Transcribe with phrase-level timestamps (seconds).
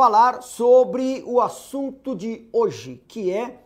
[0.00, 3.60] falar sobre o assunto de hoje, que é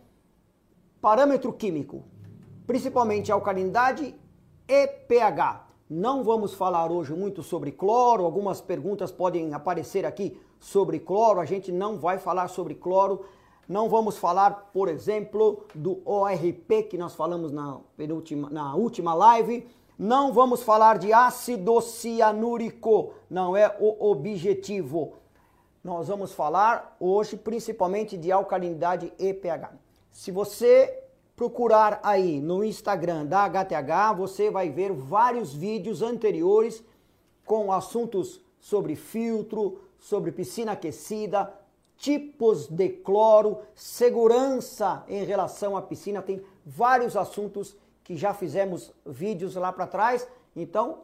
[0.99, 2.03] parâmetro químico,
[2.67, 4.13] principalmente alcalinidade
[4.67, 5.65] e pH.
[5.89, 11.45] Não vamos falar hoje muito sobre cloro, algumas perguntas podem aparecer aqui sobre cloro, a
[11.45, 13.23] gente não vai falar sobre cloro,
[13.65, 19.65] não vamos falar, por exemplo, do ORP que nós falamos na, penúltima, na última live,
[19.97, 25.13] não vamos falar de ácido cianúrico, não é o objetivo.
[25.85, 29.71] Nós vamos falar hoje principalmente de alcalinidade e pH.
[30.11, 31.03] Se você
[31.35, 36.83] procurar aí no Instagram da HTH, você vai ver vários vídeos anteriores
[37.45, 41.53] com assuntos sobre filtro, sobre piscina aquecida,
[41.95, 49.53] tipos de cloro, segurança em relação à piscina, tem vários assuntos que já fizemos vídeos
[49.53, 50.27] lá para trás.
[50.55, 51.01] Então,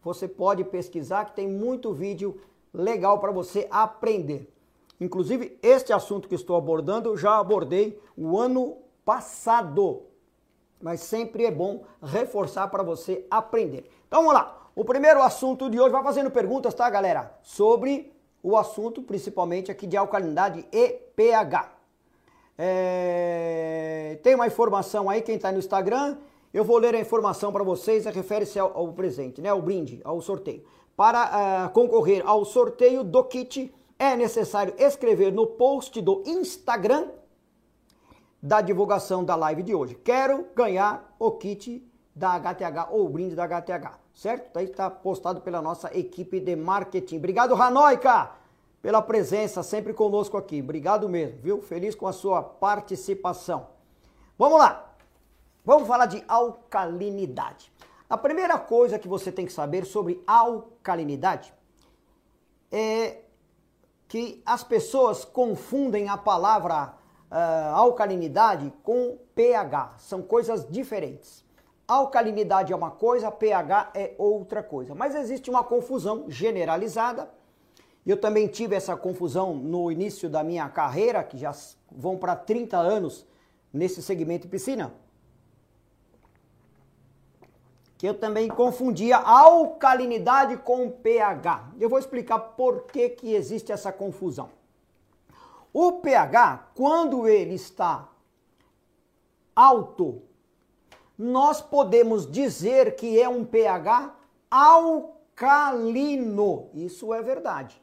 [0.00, 2.40] você pode pesquisar que tem muito vídeo
[2.72, 4.52] legal para você aprender.
[5.00, 10.02] Inclusive, este assunto que estou abordando, já abordei o ano passado.
[10.80, 13.90] Mas sempre é bom reforçar para você aprender.
[14.06, 14.68] Então, vamos lá.
[14.74, 17.34] O primeiro assunto de hoje, vai fazendo perguntas, tá, galera?
[17.42, 21.72] Sobre o assunto, principalmente aqui de alcalinidade e pH.
[22.56, 24.18] É...
[24.22, 26.16] Tem uma informação aí, quem está no Instagram,
[26.52, 30.20] eu vou ler a informação para vocês, refere-se ao, ao, presente, né, ao brinde, ao
[30.20, 30.64] sorteio.
[31.00, 31.24] Para
[31.64, 37.08] uh, concorrer ao sorteio do kit, é necessário escrever no post do Instagram
[38.42, 39.94] da divulgação da live de hoje.
[39.94, 41.82] Quero ganhar o kit
[42.14, 44.52] da HTH ou o brinde da HTH, certo?
[44.52, 47.16] Daí está postado pela nossa equipe de marketing.
[47.16, 48.32] Obrigado, Ranoica,
[48.82, 50.60] pela presença sempre conosco aqui.
[50.60, 51.62] Obrigado mesmo, viu?
[51.62, 53.68] Feliz com a sua participação.
[54.38, 54.92] Vamos lá.
[55.64, 57.72] Vamos falar de alcalinidade.
[58.10, 61.54] A primeira coisa que você tem que saber sobre alcalinidade
[62.72, 63.18] é
[64.08, 66.92] que as pessoas confundem a palavra
[67.30, 69.94] uh, alcalinidade com pH.
[69.98, 71.44] São coisas diferentes.
[71.86, 74.92] Alcalinidade é uma coisa, pH é outra coisa.
[74.92, 77.30] Mas existe uma confusão generalizada.
[78.04, 81.54] Eu também tive essa confusão no início da minha carreira, que já
[81.88, 83.24] vão para 30 anos
[83.72, 84.92] nesse segmento de piscina
[88.00, 91.72] que eu também confundia alcalinidade com pH.
[91.78, 94.48] Eu vou explicar por que, que existe essa confusão.
[95.70, 98.08] O pH, quando ele está
[99.54, 100.22] alto,
[101.18, 104.14] nós podemos dizer que é um pH
[104.50, 105.90] alcalino.
[106.72, 107.78] Isso é verdade.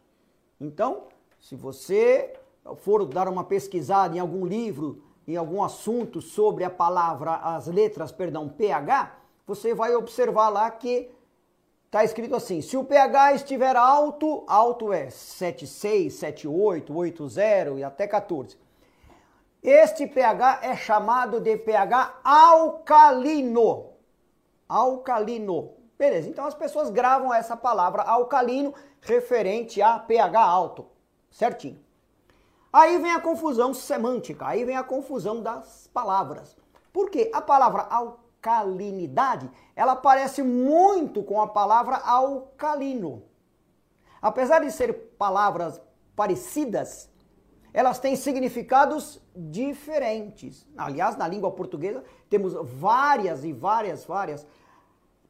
[0.59, 1.03] Então,
[1.39, 2.33] se você
[2.77, 8.11] for dar uma pesquisada em algum livro, em algum assunto sobre a palavra, as letras,
[8.11, 11.09] perdão, pH, você vai observar lá que
[11.85, 18.05] está escrito assim: se o pH estiver alto, alto é 7,6, 7,8, 8,0 e até
[18.05, 18.59] 14.
[19.63, 23.93] Este pH é chamado de pH alcalino.
[24.67, 25.71] Alcalino.
[25.97, 30.85] Beleza, então as pessoas gravam essa palavra alcalino referente a pH alto.
[31.31, 31.79] Certinho.
[32.71, 36.55] Aí vem a confusão semântica, aí vem a confusão das palavras.
[36.93, 37.31] Por quê?
[37.33, 43.23] A palavra alcalino alcalinidade, ela parece muito com a palavra alcalino.
[44.21, 45.81] Apesar de ser palavras
[46.15, 47.09] parecidas,
[47.73, 50.65] elas têm significados diferentes.
[50.75, 54.45] Aliás, na língua portuguesa temos várias e várias, várias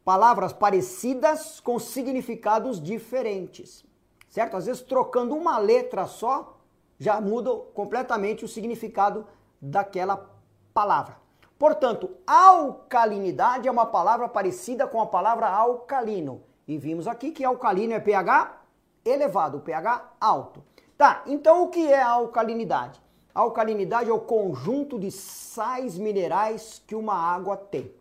[0.06, 3.86] palavras parecidas com significados diferentes.
[4.30, 4.56] Certo?
[4.56, 6.58] Às vezes trocando uma letra só
[7.00, 9.28] já muda completamente o significado
[9.62, 10.30] daquela
[10.74, 11.27] palavra.
[11.58, 16.44] Portanto, alcalinidade é uma palavra parecida com a palavra alcalino.
[16.68, 18.62] E vimos aqui que alcalino é pH
[19.04, 20.64] elevado, pH alto.
[20.98, 23.02] Tá, então o que é a alcalinidade?
[23.34, 27.94] A alcalinidade é o conjunto de sais minerais que uma água tem.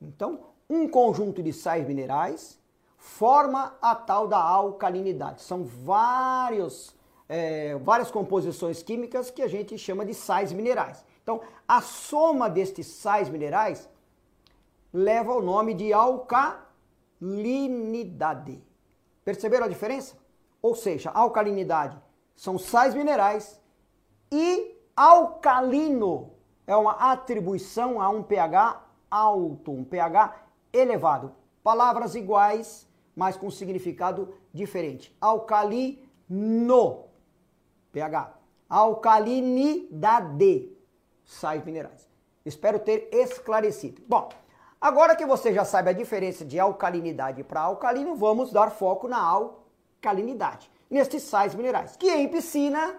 [0.00, 2.58] Então, um conjunto de sais minerais
[2.96, 5.42] forma a tal da alcalinidade.
[5.42, 6.94] São vários,
[7.28, 11.04] é, várias composições químicas que a gente chama de sais minerais.
[11.28, 13.86] Então, a soma destes sais minerais
[14.90, 18.64] leva o nome de alcalinidade.
[19.26, 20.16] Perceberam a diferença?
[20.62, 22.00] Ou seja, alcalinidade
[22.34, 23.60] são sais minerais
[24.32, 26.32] e alcalino
[26.66, 30.34] é uma atribuição a um pH alto, um pH
[30.72, 31.34] elevado.
[31.62, 35.14] Palavras iguais, mas com significado diferente.
[35.20, 37.04] Alcalino,
[37.92, 38.32] pH.
[38.66, 40.77] Alcalinidade,
[41.28, 42.08] sais minerais.
[42.44, 44.00] Espero ter esclarecido.
[44.08, 44.30] Bom,
[44.80, 49.20] agora que você já sabe a diferença de alcalinidade para alcalino, vamos dar foco na
[49.20, 50.70] alcalinidade.
[50.90, 51.96] nestes sais minerais.
[51.96, 52.94] Que em piscina,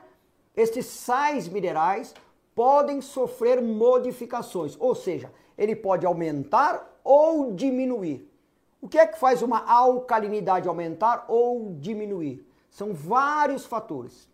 [0.56, 2.14] estes sais minerais
[2.54, 8.32] podem sofrer modificações, ou seja, ele pode aumentar ou diminuir.
[8.80, 12.46] O que é que faz uma alcalinidade aumentar ou diminuir?
[12.70, 14.30] São vários fatores.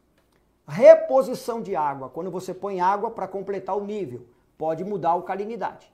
[0.67, 4.25] Reposição de água, quando você põe água para completar o nível,
[4.57, 5.93] pode mudar a alcalinidade.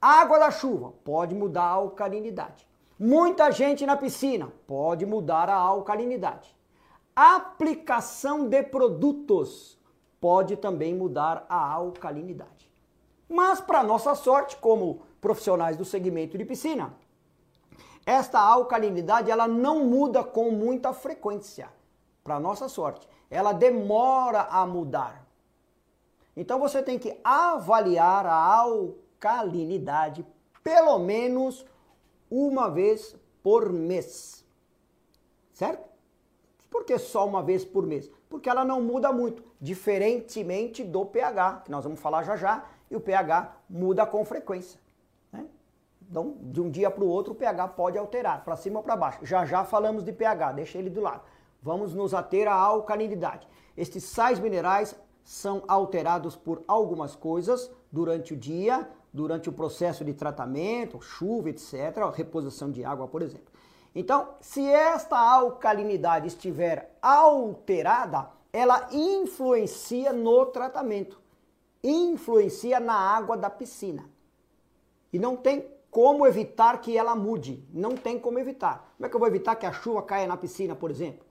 [0.00, 2.66] Água da chuva pode mudar a alcalinidade.
[2.98, 6.54] Muita gente na piscina pode mudar a alcalinidade.
[7.14, 9.78] Aplicação de produtos
[10.20, 12.70] pode também mudar a alcalinidade.
[13.28, 16.94] Mas, para nossa sorte, como profissionais do segmento de piscina,
[18.04, 21.68] esta alcalinidade ela não muda com muita frequência.
[22.24, 25.24] Para nossa sorte, ela demora a mudar.
[26.36, 30.26] Então você tem que avaliar a alcalinidade
[30.62, 31.64] pelo menos
[32.30, 34.44] uma vez por mês.
[35.52, 35.88] Certo?
[36.70, 38.10] Por que só uma vez por mês?
[38.28, 42.96] Porque ela não muda muito, diferentemente do pH, que nós vamos falar já já, e
[42.96, 44.80] o pH muda com frequência.
[45.32, 45.46] Né?
[46.08, 48.96] Então, de um dia para o outro, o pH pode alterar, para cima ou para
[48.96, 49.26] baixo.
[49.26, 51.22] Já já falamos de pH, deixa ele do lado.
[51.62, 53.46] Vamos nos ater à alcalinidade.
[53.76, 60.14] Estes sais minerais são alterados por algumas coisas durante o dia, durante o processo de
[60.14, 61.74] tratamento, chuva, etc.,
[62.14, 63.52] reposição de água, por exemplo.
[63.94, 71.20] Então, se esta alcalinidade estiver alterada, ela influencia no tratamento,
[71.82, 74.04] influencia na água da piscina.
[75.12, 78.94] E não tem como evitar que ela mude, não tem como evitar.
[78.96, 81.29] Como é que eu vou evitar que a chuva caia na piscina, por exemplo?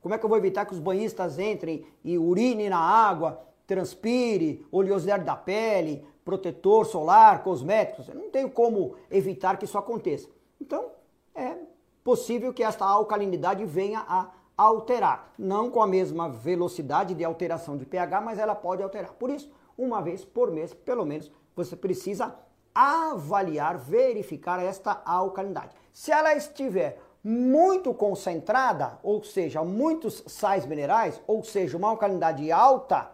[0.00, 4.66] Como é que eu vou evitar que os banhistas entrem e urinem na água, transpire,
[4.70, 8.08] oleosidade da pele, protetor solar, cosméticos?
[8.08, 10.28] Eu não tenho como evitar que isso aconteça.
[10.60, 10.90] Então,
[11.34, 11.56] é
[12.02, 15.32] possível que esta alcalinidade venha a alterar.
[15.38, 19.12] Não com a mesma velocidade de alteração de pH, mas ela pode alterar.
[19.14, 22.34] Por isso, uma vez por mês, pelo menos, você precisa
[22.74, 25.74] avaliar, verificar esta alcalinidade.
[25.92, 33.10] Se ela estiver muito concentrada, ou seja, muitos sais minerais, ou seja, uma alcalinidade alta,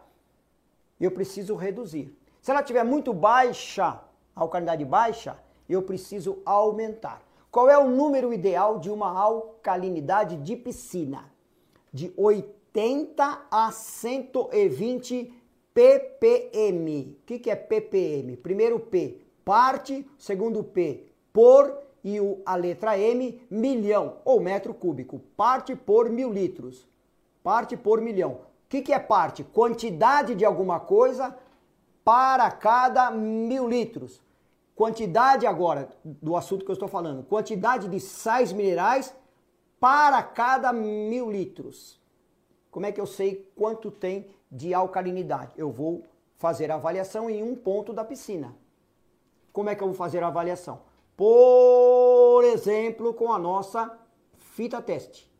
[1.00, 2.16] eu preciso reduzir.
[2.40, 4.00] Se ela tiver muito baixa,
[4.34, 7.22] alcalinidade baixa, eu preciso aumentar.
[7.50, 11.32] Qual é o número ideal de uma alcalinidade de piscina?
[11.92, 15.32] De 80 a 120
[15.72, 17.16] ppm.
[17.20, 18.36] O que, que é ppm?
[18.36, 25.20] Primeiro P, parte, segundo P, por e o, a letra M, milhão ou metro cúbico.
[25.34, 26.86] Parte por mil litros.
[27.42, 28.32] Parte por milhão.
[28.32, 29.42] O que, que é parte?
[29.42, 31.34] Quantidade de alguma coisa
[32.04, 34.22] para cada mil litros.
[34.76, 39.14] Quantidade agora do assunto que eu estou falando, quantidade de sais minerais
[39.78, 42.00] para cada mil litros.
[42.70, 45.54] Como é que eu sei quanto tem de alcalinidade?
[45.56, 46.02] Eu vou
[46.36, 48.54] fazer a avaliação em um ponto da piscina.
[49.52, 50.80] Como é que eu vou fazer a avaliação?
[51.16, 53.98] Por exemplo, com a nossa
[54.36, 55.30] fita teste.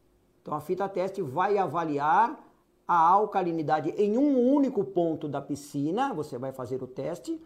[0.41, 2.39] Então a fita teste vai avaliar
[2.87, 7.41] a alcalinidade em um único ponto da piscina, você vai fazer o teste,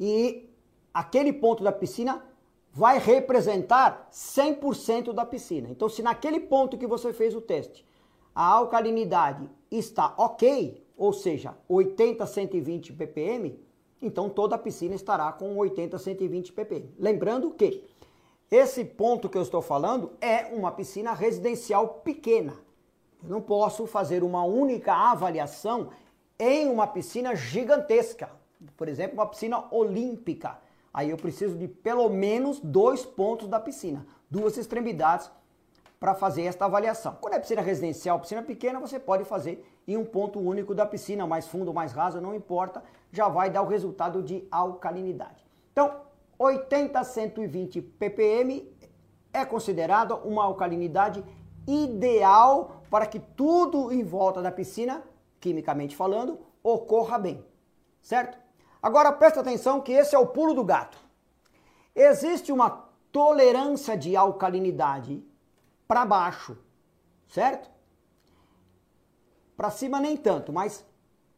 [0.00, 0.48] e
[0.92, 2.24] aquele ponto da piscina
[2.72, 5.68] vai representar 100% da piscina.
[5.70, 7.86] Então, se naquele ponto que você fez o teste,
[8.34, 13.58] a alcalinidade está ok, ou seja, 80 120 ppm,
[14.00, 16.88] então toda a piscina estará com 80 120 ppm.
[16.98, 17.84] Lembrando que
[18.50, 22.54] esse ponto que eu estou falando é uma piscina residencial pequena.
[23.22, 25.90] Eu não posso fazer uma única avaliação
[26.38, 28.30] em uma piscina gigantesca.
[28.76, 30.58] Por exemplo, uma piscina olímpica
[30.96, 35.30] Aí eu preciso de pelo menos dois pontos da piscina, duas extremidades
[36.00, 37.18] para fazer esta avaliação.
[37.20, 41.26] Quando é piscina residencial, piscina pequena, você pode fazer em um ponto único da piscina,
[41.26, 42.82] mais fundo mais raso, não importa,
[43.16, 45.42] já vai dar o resultado de alcalinidade.
[45.72, 46.02] Então,
[46.38, 48.70] 80 a 120 ppm
[49.32, 51.24] é considerada uma alcalinidade
[51.66, 55.02] ideal para que tudo em volta da piscina,
[55.40, 57.44] quimicamente falando, ocorra bem,
[58.02, 58.38] certo?
[58.82, 60.98] Agora presta atenção que esse é o pulo do gato.
[61.94, 65.24] Existe uma tolerância de alcalinidade
[65.88, 66.58] para baixo,
[67.28, 67.70] certo?
[69.56, 70.84] Para cima nem tanto, mas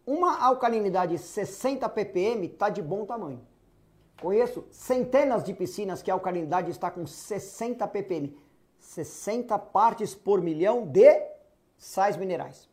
[0.09, 3.47] uma alcalinidade 60 ppm está de bom tamanho.
[4.19, 8.35] Conheço centenas de piscinas que a alcalinidade está com 60 ppm,
[8.79, 11.27] 60 partes por milhão de
[11.77, 12.71] sais minerais.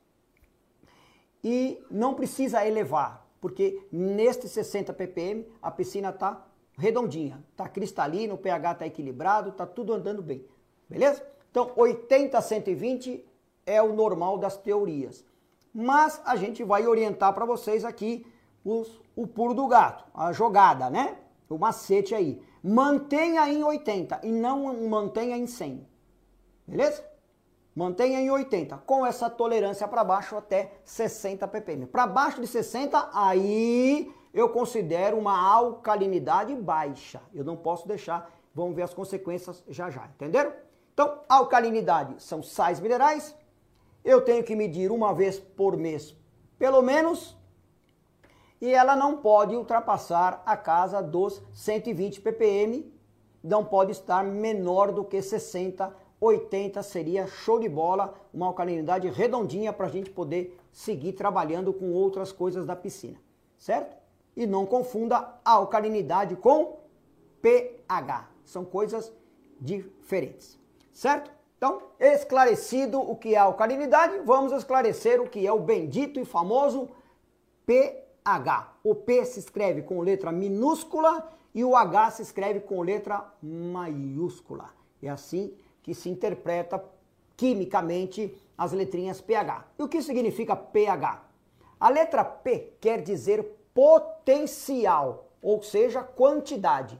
[1.43, 8.37] E não precisa elevar, porque neste 60 ppm a piscina está redondinha, está cristalina, o
[8.37, 10.45] pH está equilibrado, está tudo andando bem.
[10.89, 11.21] Beleza?
[11.51, 13.25] Então 80 a 120
[13.65, 15.25] é o normal das teorias.
[15.77, 18.25] Mas a gente vai orientar para vocês aqui
[18.63, 21.17] os, o pulo do gato, a jogada, né?
[21.49, 22.41] O macete aí.
[22.63, 25.85] Mantenha em 80 e não mantenha em 100.
[26.65, 27.05] Beleza?
[27.75, 31.87] Mantenha em 80, com essa tolerância para baixo até 60 ppm.
[31.87, 37.21] Para baixo de 60, aí eu considero uma alcalinidade baixa.
[37.33, 40.53] Eu não posso deixar, vamos ver as consequências já já, entenderam?
[40.93, 43.35] Então, alcalinidade são sais minerais.
[44.05, 46.15] Eu tenho que medir uma vez por mês,
[46.57, 47.35] pelo menos,
[48.61, 52.89] e ela não pode ultrapassar a casa dos 120 ppm,
[53.43, 59.07] não pode estar menor do que 60 ppm 80 seria show de bola, uma alcalinidade
[59.09, 63.19] redondinha para a gente poder seguir trabalhando com outras coisas da piscina,
[63.57, 63.95] certo?
[64.35, 66.79] E não confunda alcalinidade com
[67.41, 69.13] pH, são coisas
[69.59, 70.59] diferentes,
[70.91, 71.31] certo?
[71.57, 76.89] Então, esclarecido o que é alcalinidade, vamos esclarecer o que é o bendito e famoso
[77.65, 78.73] pH.
[78.83, 84.69] O P se escreve com letra minúscula e o H se escreve com letra maiúscula.
[85.01, 86.83] É assim que se interpreta
[87.37, 89.65] quimicamente as letrinhas pH.
[89.77, 91.23] E o que significa pH?
[91.79, 93.43] A letra P quer dizer
[93.73, 96.99] potencial, ou seja, quantidade.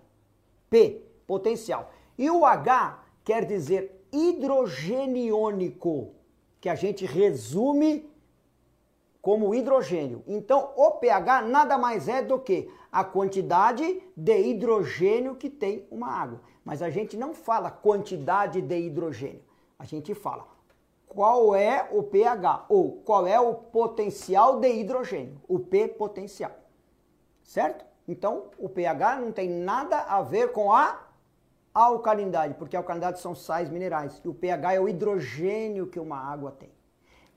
[0.70, 1.92] P, potencial.
[2.18, 6.14] E o H quer dizer hidrogeniônico,
[6.62, 8.10] que a gente resume
[9.22, 10.24] como hidrogênio.
[10.28, 16.08] Então, o pH nada mais é do que a quantidade de hidrogênio que tem uma
[16.08, 16.42] água.
[16.64, 19.44] Mas a gente não fala quantidade de hidrogênio.
[19.78, 20.48] A gente fala
[21.08, 26.52] qual é o pH ou qual é o potencial de hidrogênio, o P potencial.
[27.44, 27.86] Certo?
[28.08, 31.05] Então, o pH não tem nada a ver com a
[31.75, 36.51] alcalinidade, porque alcalinidade são sais minerais e o pH é o hidrogênio que uma água
[36.51, 36.72] tem.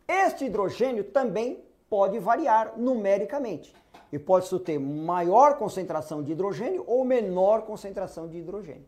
[0.07, 3.75] Este hidrogênio também pode variar numericamente.
[4.11, 8.87] E pode ter maior concentração de hidrogênio ou menor concentração de hidrogênio.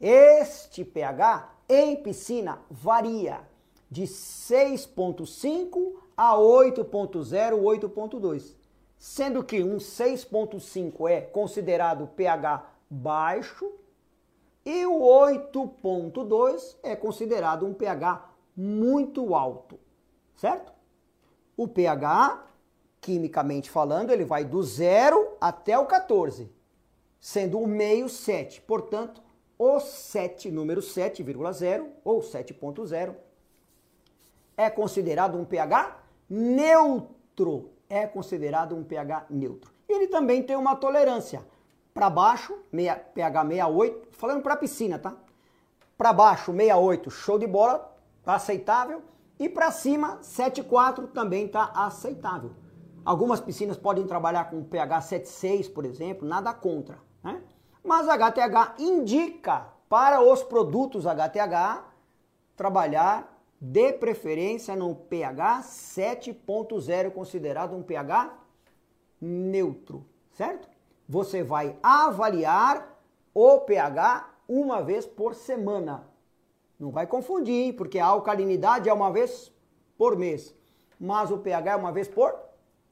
[0.00, 3.40] Este pH em piscina varia
[3.90, 8.54] de 6.5 a 8.0, 8.2.
[8.96, 13.72] Sendo que um 6.5 é considerado pH baixo
[14.68, 19.80] e o 8.2 é considerado um pH muito alto,
[20.36, 20.74] certo?
[21.56, 22.44] O pH,
[23.00, 26.52] quimicamente falando, ele vai do 0 até o 14,
[27.18, 28.60] sendo o meio 7.
[28.60, 29.22] Portanto,
[29.58, 33.14] o 7, número 7,0 ou 7.0,
[34.54, 35.96] é considerado um pH
[36.28, 37.70] neutro.
[37.88, 39.72] É considerado um pH neutro.
[39.88, 41.42] Ele também tem uma tolerância.
[41.98, 45.16] Para baixo, meia, pH 68, falando para piscina, tá?
[45.96, 49.02] Para baixo, 68, show de bola, tá aceitável.
[49.36, 52.52] E para cima, 7,4 também está aceitável.
[53.04, 57.00] Algumas piscinas podem trabalhar com pH 7,6, por exemplo, nada contra.
[57.20, 57.42] Né?
[57.82, 61.82] Mas HTH indica para os produtos HTH
[62.54, 68.38] trabalhar de preferência no pH 7.0, considerado um pH
[69.20, 70.77] neutro, certo?
[71.08, 72.98] Você vai avaliar
[73.32, 76.06] o pH uma vez por semana.
[76.78, 79.52] Não vai confundir, porque a alcalinidade é uma vez
[79.96, 80.54] por mês,
[81.00, 82.34] mas o pH é uma vez por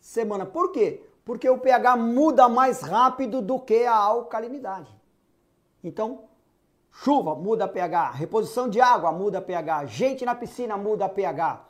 [0.00, 0.46] semana.
[0.46, 1.04] Por quê?
[1.24, 4.94] Porque o pH muda mais rápido do que a alcalinidade.
[5.84, 6.24] Então,
[6.90, 11.64] chuva muda pH, reposição de água muda pH, gente na piscina muda pH,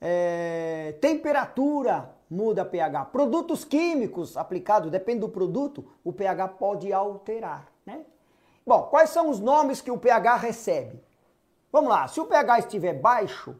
[0.00, 7.66] é, temperatura muda pH, produtos químicos aplicados, depende do produto, o pH pode alterar.
[7.84, 8.04] Né?
[8.64, 11.02] Bom, quais são os nomes que o pH recebe?
[11.72, 13.56] Vamos lá, se o pH estiver baixo,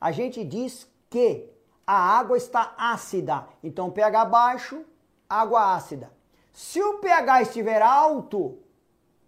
[0.00, 1.48] a gente diz que
[1.86, 3.46] a água está ácida.
[3.62, 4.84] Então, pH baixo,
[5.28, 6.10] água ácida.
[6.52, 8.58] Se o pH estiver alto,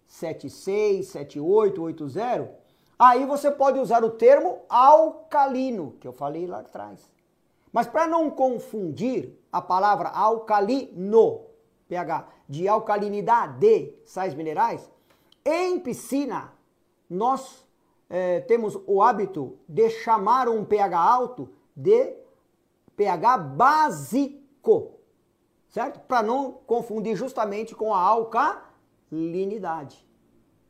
[0.09, 2.49] 7,6, 7,8, 8,0,
[2.99, 7.09] aí você pode usar o termo alcalino, que eu falei lá atrás.
[7.71, 11.45] Mas para não confundir a palavra alcalino,
[11.87, 14.89] pH, de alcalinidade, sais minerais,
[15.45, 16.53] em piscina,
[17.09, 17.65] nós
[18.09, 22.13] é, temos o hábito de chamar um pH alto de
[22.95, 24.99] pH básico,
[25.69, 25.99] certo?
[26.01, 30.05] Para não confundir justamente com a alcalinidade.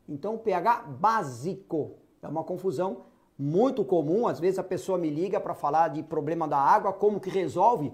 [0.08, 3.06] Então, pH básico é uma confusão
[3.42, 4.28] muito comum.
[4.28, 7.92] Às vezes a pessoa me liga para falar de problema da água, como que resolve.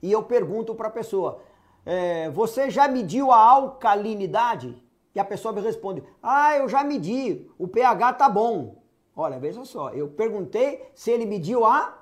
[0.00, 1.40] E eu pergunto para a pessoa:
[1.84, 4.80] é, você já mediu a alcalinidade?
[5.12, 8.76] E a pessoa me responde: Ah, eu já medi, o pH tá bom.
[9.16, 11.98] Olha, veja só, eu perguntei se ele mediu a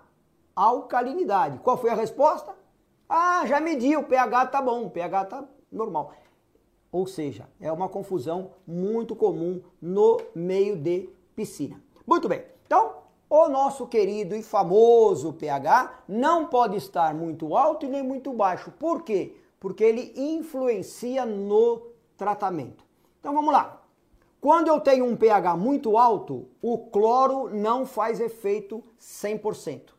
[0.55, 1.59] alcalinidade.
[1.61, 2.55] Qual foi a resposta?
[3.09, 6.12] Ah, já mediu, o pH tá bom, o pH tá normal.
[6.93, 11.86] Ou seja, é uma confusão muito comum no meio de piscina.
[12.07, 12.45] Muito bem.
[12.67, 18.33] Então, o nosso querido e famoso pH não pode estar muito alto e nem muito
[18.33, 18.71] baixo.
[18.71, 19.37] Por quê?
[19.59, 21.83] Porque ele influencia no
[22.17, 22.85] tratamento.
[23.19, 23.83] Então vamos lá.
[24.41, 29.91] Quando eu tenho um pH muito alto, o cloro não faz efeito 100%.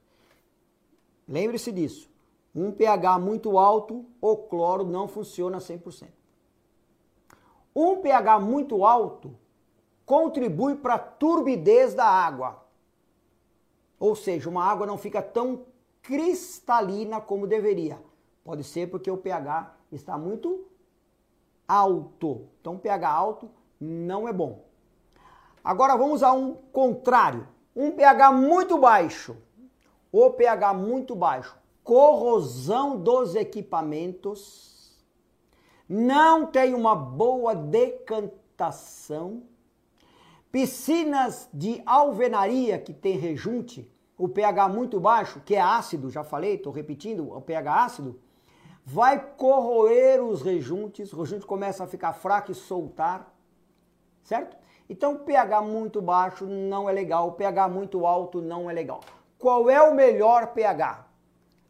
[1.28, 2.10] Lembre-se disso.
[2.56, 6.08] Um pH muito alto, o cloro não funciona 100%.
[7.76, 9.36] Um pH muito alto
[10.08, 12.64] contribui para a turbidez da água.
[14.00, 15.66] Ou seja, uma água não fica tão
[16.02, 18.02] cristalina como deveria.
[18.42, 20.66] Pode ser porque o pH está muito
[21.68, 22.48] alto.
[22.62, 24.64] Então, pH alto não é bom.
[25.62, 27.46] Agora vamos a um contrário.
[27.76, 29.36] Um pH muito baixo.
[30.10, 31.58] O pH muito baixo.
[31.84, 34.98] Corrosão dos equipamentos
[35.90, 39.44] não tem uma boa decantação,
[40.52, 46.56] piscinas de alvenaria que tem rejunte, o pH muito baixo, que é ácido, já falei,
[46.56, 48.20] estou repetindo, o pH ácido,
[48.84, 53.32] vai corroer os rejuntes, o rejunte começa a ficar fraco e soltar,
[54.24, 54.58] certo?
[54.90, 59.02] Então, pH muito baixo não é legal, pH muito alto não é legal.
[59.38, 61.06] Qual é o melhor pH?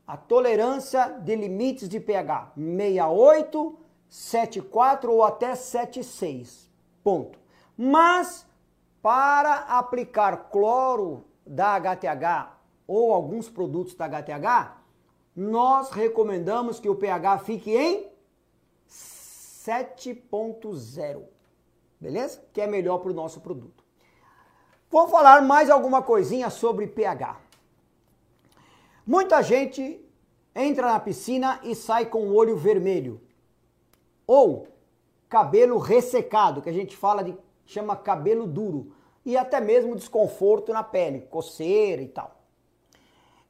[0.05, 6.67] A tolerância de limites de pH 68 7,4 ou até 7,6.
[7.03, 7.39] Ponto.
[7.77, 8.46] Mas
[9.01, 14.75] para aplicar cloro da HTH ou alguns produtos da HTH,
[15.35, 18.09] nós recomendamos que o pH fique em
[18.87, 21.23] 7.0.
[21.99, 22.43] Beleza?
[22.53, 23.83] Que é melhor para o nosso produto.
[24.89, 27.37] Vou falar mais alguma coisinha sobre pH.
[29.05, 30.03] Muita gente
[30.55, 33.21] entra na piscina e sai com o olho vermelho
[34.25, 34.67] ou
[35.29, 38.91] cabelo ressecado, que a gente fala de chama cabelo duro,
[39.23, 42.41] e até mesmo desconforto na pele, coceira e tal.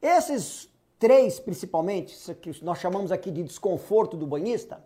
[0.02, 4.84] Esses três, principalmente, que nós chamamos aqui de desconforto do banhista,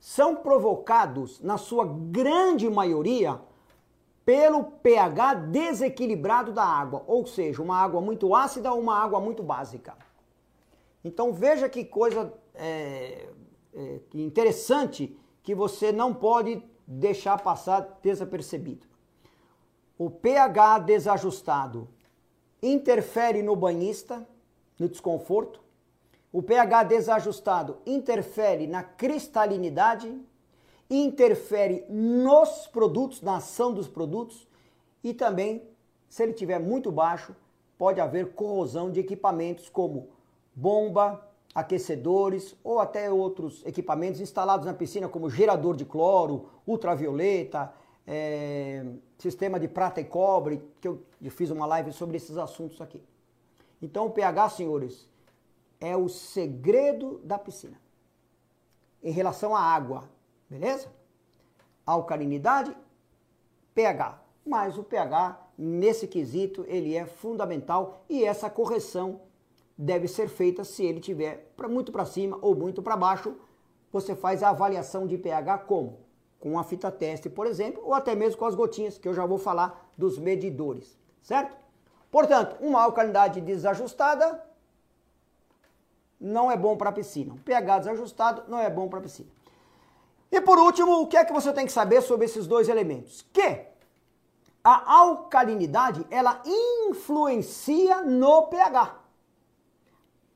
[0.00, 3.40] são provocados, na sua grande maioria,
[4.24, 9.42] pelo pH desequilibrado da água, ou seja, uma água muito ácida ou uma água muito
[9.42, 9.94] básica.
[11.04, 13.28] Então veja que coisa é,
[13.72, 18.86] é, interessante que você não pode deixar passar desapercebido.
[19.98, 21.88] O pH desajustado
[22.62, 24.26] interfere no banhista,
[24.78, 25.60] no desconforto.
[26.32, 30.14] O pH desajustado interfere na cristalinidade,
[30.88, 34.46] interfere nos produtos, na ação dos produtos
[35.02, 35.62] e também,
[36.08, 37.34] se ele tiver muito baixo,
[37.78, 40.08] pode haver corrosão de equipamentos como
[40.54, 47.72] bomba, aquecedores ou até outros equipamentos instalados na piscina, como gerador de cloro, ultravioleta,
[48.06, 48.84] é,
[49.16, 53.02] sistema de prata e cobre, que eu, eu fiz uma live sobre esses assuntos aqui.
[53.80, 55.08] Então, o pH, senhores,
[55.80, 57.80] é o segredo da piscina
[59.02, 60.04] em relação à água,
[60.50, 60.92] beleza?
[61.86, 62.76] Alcalinidade,
[63.74, 64.22] pH.
[64.44, 69.22] Mas o pH, nesse quesito, ele é fundamental e essa correção
[69.76, 73.34] deve ser feita se ele tiver pra, muito para cima ou muito para baixo.
[73.92, 75.98] Você faz a avaliação de pH como?
[76.40, 79.24] Com a fita teste, por exemplo, ou até mesmo com as gotinhas, que eu já
[79.26, 81.56] vou falar dos medidores, certo?
[82.10, 84.42] Portanto, uma alcalinidade desajustada
[86.20, 87.34] não é bom para a piscina.
[87.34, 89.28] Um pH desajustado não é bom para a piscina.
[90.30, 93.24] E por último, o que é que você tem que saber sobre esses dois elementos?
[93.32, 93.66] Que
[94.62, 99.05] a alcalinidade, ela influencia no pH.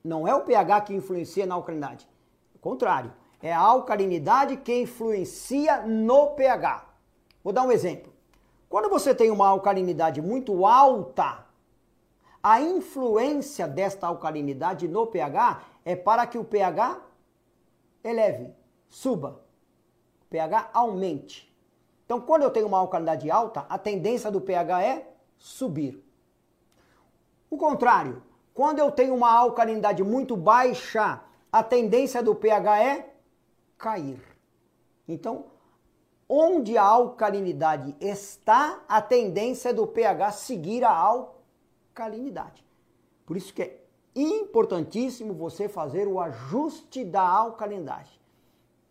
[0.02, 2.08] Não é o pH que influencia na alcalinidade.
[2.54, 6.86] O contrário, é a alcalinidade que influencia no pH.
[7.42, 8.12] Vou dar um exemplo.
[8.68, 11.46] Quando você tem uma alcalinidade muito alta,
[12.42, 17.00] a influência desta alcalinidade no pH é para que o pH
[18.04, 18.54] eleve,
[18.88, 19.42] suba,
[20.22, 21.50] o pH aumente.
[22.04, 26.04] Então, quando eu tenho uma alcalinidade alta, a tendência do pH é subir.
[27.48, 28.22] O contrário,
[28.54, 33.14] quando eu tenho uma alcalinidade muito baixa, a tendência do pH é
[33.78, 34.20] cair.
[35.08, 35.46] Então,
[36.28, 42.64] onde a alcalinidade está, a tendência do pH seguir a alcalinidade.
[43.26, 43.80] Por isso que é
[44.14, 48.20] importantíssimo você fazer o ajuste da alcalinidade.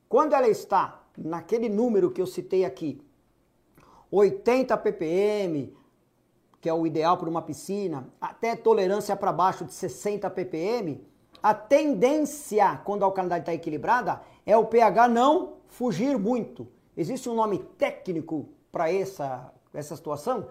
[0.07, 3.01] Quando ela está naquele número que eu citei aqui,
[4.11, 5.73] 80 ppm,
[6.61, 11.01] que é o ideal para uma piscina, até tolerância para baixo de 60 ppm,
[11.41, 16.67] a tendência, quando a alcalinidade está equilibrada, é o pH não fugir muito.
[16.97, 20.47] Existe um nome técnico para essa, essa situação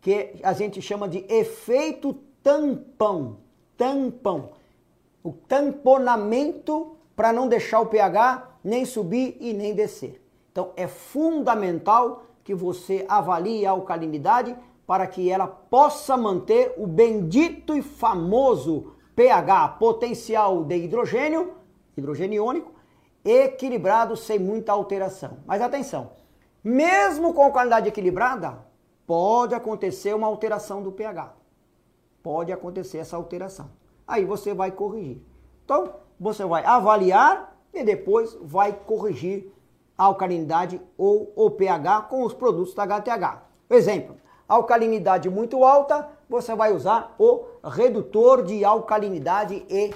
[0.00, 3.38] que a gente chama de efeito tampão.
[3.76, 4.50] Tampão.
[5.22, 10.20] O tamponamento para não deixar o pH nem subir e nem descer.
[10.50, 14.56] Então é fundamental que você avalie a alcalinidade
[14.92, 21.54] para que ela possa manter o bendito e famoso pH, potencial de hidrogênio,
[21.96, 22.72] hidrogênio iônico,
[23.24, 25.38] equilibrado sem muita alteração.
[25.46, 26.10] Mas atenção,
[26.62, 28.66] mesmo com qualidade equilibrada,
[29.06, 31.36] pode acontecer uma alteração do pH.
[32.22, 33.70] Pode acontecer essa alteração.
[34.06, 35.22] Aí você vai corrigir.
[35.64, 39.50] Então, você vai avaliar e depois vai corrigir
[39.96, 43.42] a alcalinidade ou o pH com os produtos da HTH.
[43.70, 44.20] Exemplo,
[44.54, 49.94] alcalinidade muito alta, você vai usar o redutor de alcalinidade e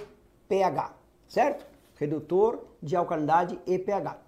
[0.48, 0.92] pH,
[1.28, 1.66] certo?
[1.94, 4.18] Redutor de alcalinidade e pH.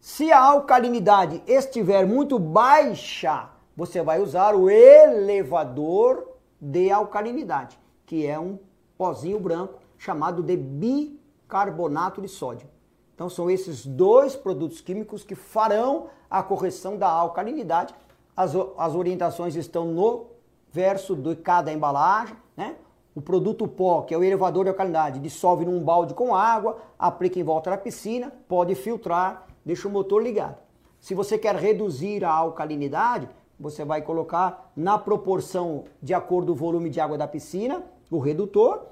[0.00, 8.38] Se a alcalinidade estiver muito baixa, você vai usar o elevador de alcalinidade, que é
[8.38, 8.58] um
[8.96, 12.68] pozinho branco chamado de bicarbonato de sódio.
[13.14, 17.94] Então são esses dois produtos químicos que farão a correção da alcalinidade.
[18.38, 20.26] As, as orientações estão no
[20.70, 22.76] verso de cada embalagem, né?
[23.12, 27.40] O produto pó, que é o elevador de alcalinidade, dissolve num balde com água, aplica
[27.40, 30.56] em volta da piscina, pode filtrar, deixa o motor ligado.
[31.00, 36.54] Se você quer reduzir a alcalinidade, você vai colocar na proporção de acordo com o
[36.54, 38.82] volume de água da piscina, o redutor,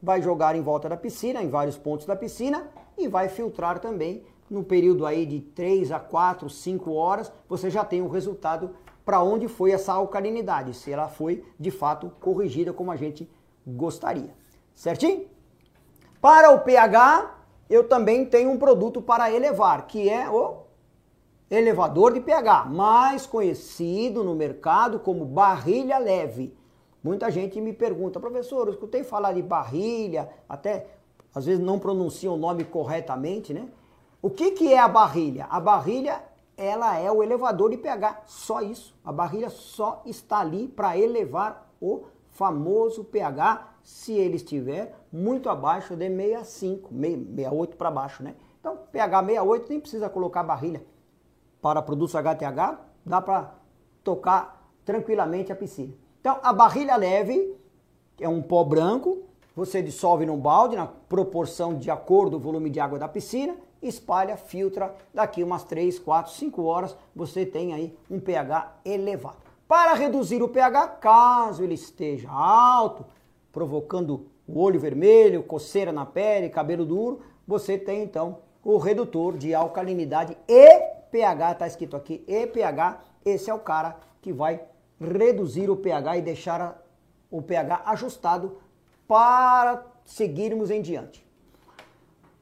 [0.00, 4.22] vai jogar em volta da piscina, em vários pontos da piscina, e vai filtrar também.
[4.48, 8.70] No período aí de 3 a 4, 5 horas, você já tem o resultado
[9.04, 13.30] para onde foi essa alcalinidade, se ela foi de fato corrigida como a gente
[13.66, 14.34] gostaria.
[14.74, 15.26] Certinho?
[16.20, 17.34] Para o pH,
[17.68, 20.64] eu também tenho um produto para elevar, que é o
[21.50, 26.56] elevador de pH, mais conhecido no mercado como barrilha leve.
[27.02, 30.86] Muita gente me pergunta, professor, eu escutei falar de barrilha, até
[31.34, 33.68] às vezes não pronunciam o nome corretamente, né?
[34.22, 35.46] O que, que é a barrilha?
[35.50, 36.22] A barrilha,
[36.56, 38.94] ela é o elevador de pH, só isso.
[39.04, 45.94] A barrilha só está ali para elevar o famoso pH se ele estiver muito abaixo
[45.94, 48.34] de 65, 68 para baixo, né?
[48.58, 50.84] Então, pH 68 nem precisa colocar barrilha.
[51.60, 53.54] Para produtos HTH, dá para
[54.02, 55.94] tocar tranquilamente a piscina.
[56.20, 57.54] Então, a barrilha leve
[58.18, 62.70] é um pó branco, você dissolve num balde na proporção de acordo com o volume
[62.70, 63.56] de água da piscina,
[63.88, 69.38] espalha, filtra, daqui umas 3, 4, 5 horas você tem aí um pH elevado.
[69.66, 73.04] Para reduzir o pH, caso ele esteja alto,
[73.50, 79.54] provocando o olho vermelho, coceira na pele, cabelo duro, você tem então o redutor de
[79.54, 84.60] alcalinidade e pH, está escrito aqui, e pH, esse é o cara que vai
[85.00, 86.74] reduzir o pH e deixar a,
[87.30, 88.58] o pH ajustado
[89.06, 91.24] para seguirmos em diante.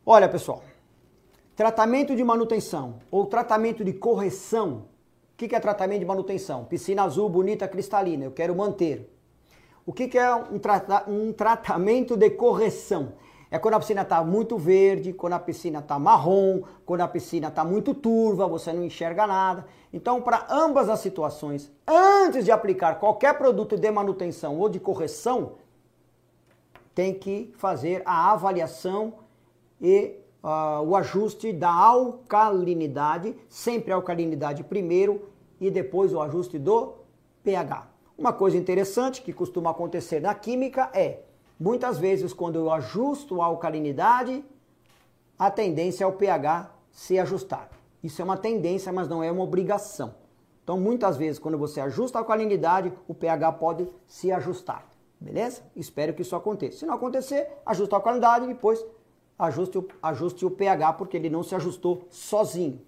[0.04, 0.62] Olha, pessoal,
[1.54, 4.86] tratamento de manutenção ou tratamento de correção.
[5.34, 6.64] O que é tratamento de manutenção?
[6.64, 8.24] Piscina azul, bonita, cristalina.
[8.24, 9.12] Eu quero manter.
[9.84, 10.60] O que é um,
[11.08, 13.14] um tratamento de correção?
[13.50, 17.48] É quando a piscina está muito verde, quando a piscina está marrom, quando a piscina
[17.48, 19.66] está muito turva, você não enxerga nada.
[19.92, 25.56] Então, para ambas as situações, antes de aplicar qualquer produto de manutenção ou de correção,
[26.94, 29.14] tem que fazer a avaliação
[29.78, 35.28] e uh, o ajuste da alcalinidade, sempre alcalinidade primeiro
[35.60, 36.94] e depois o ajuste do
[37.42, 37.88] pH.
[38.16, 41.20] Uma coisa interessante que costuma acontecer na química é
[41.62, 44.44] Muitas vezes, quando eu ajusto a alcalinidade,
[45.38, 47.70] a tendência é o pH se ajustar.
[48.02, 50.12] Isso é uma tendência, mas não é uma obrigação.
[50.64, 54.88] Então, muitas vezes, quando você ajusta a alcalinidade, o pH pode se ajustar.
[55.20, 55.62] Beleza?
[55.76, 56.78] Espero que isso aconteça.
[56.78, 58.84] Se não acontecer, ajusta a alcalinidade e depois
[59.42, 62.80] ajuste o, ajuste o pH, porque ele não se ajustou sozinho.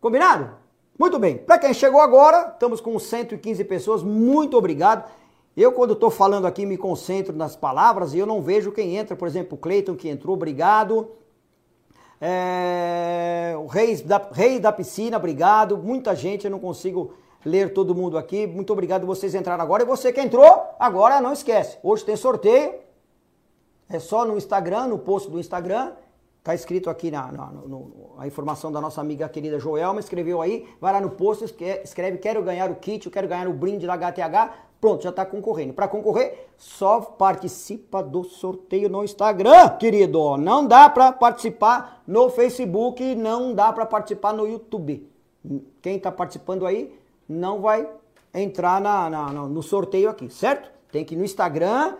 [0.00, 0.50] Combinado?
[0.98, 1.38] Muito bem.
[1.38, 4.02] Para quem chegou agora, estamos com 115 pessoas.
[4.02, 5.10] Muito obrigado.
[5.56, 9.16] Eu, quando estou falando aqui, me concentro nas palavras e eu não vejo quem entra.
[9.16, 11.10] Por exemplo, o Cleiton que entrou, obrigado.
[12.20, 15.76] É, o Reis da, Rei da Piscina, obrigado.
[15.76, 18.46] Muita gente, eu não consigo ler todo mundo aqui.
[18.46, 19.82] Muito obrigado vocês entraram agora.
[19.82, 21.78] E você que entrou, agora não esquece.
[21.82, 22.87] Hoje tem sorteio.
[23.88, 25.92] É só no Instagram, no post do Instagram.
[26.42, 30.66] Tá escrito aqui na, na no, a informação da nossa amiga querida Joelma, escreveu aí,
[30.80, 31.44] vai lá no post,
[31.84, 35.26] escreve, quero ganhar o kit, eu quero ganhar o brinde da HTH, pronto, já está
[35.26, 35.74] concorrendo.
[35.74, 40.36] Para concorrer, só participa do sorteio no Instagram, querido.
[40.38, 45.06] Não dá para participar no Facebook, não dá para participar no YouTube.
[45.82, 46.98] Quem está participando aí
[47.28, 47.88] não vai
[48.32, 50.70] entrar na, na, no sorteio aqui, certo?
[50.90, 51.94] Tem que ir no Instagram,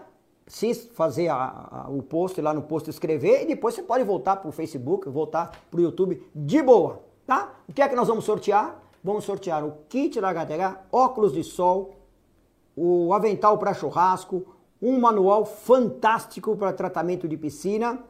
[0.48, 4.36] se fazer a, a, o post lá no post escrever e depois você pode voltar
[4.36, 7.54] para o Facebook, voltar para o YouTube de boa, tá?
[7.68, 8.82] O que é que nós vamos sortear?
[9.04, 11.94] Vamos sortear o kit da HTH, óculos de sol,
[12.74, 14.44] o avental para churrasco,
[14.80, 18.02] um manual fantástico para tratamento de piscina,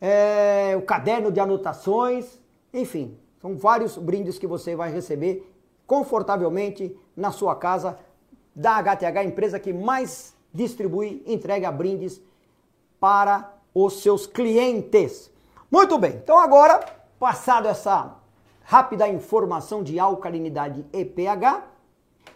[0.00, 2.38] é, o caderno de anotações,
[2.72, 5.52] enfim, são vários brindes que você vai receber
[5.86, 7.96] confortavelmente na sua casa
[8.54, 12.20] da HTH, empresa que mais distribui, entrega brindes
[12.98, 15.30] para os seus clientes.
[15.70, 16.84] Muito bem, então agora,
[17.18, 18.16] passado essa
[18.62, 21.62] rápida informação de alcalinidade e pH,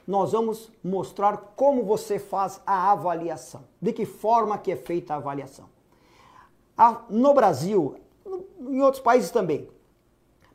[0.07, 5.17] nós vamos mostrar como você faz a avaliação, de que forma que é feita a
[5.17, 5.69] avaliação.
[7.09, 7.97] No Brasil,
[8.61, 9.69] em outros países também,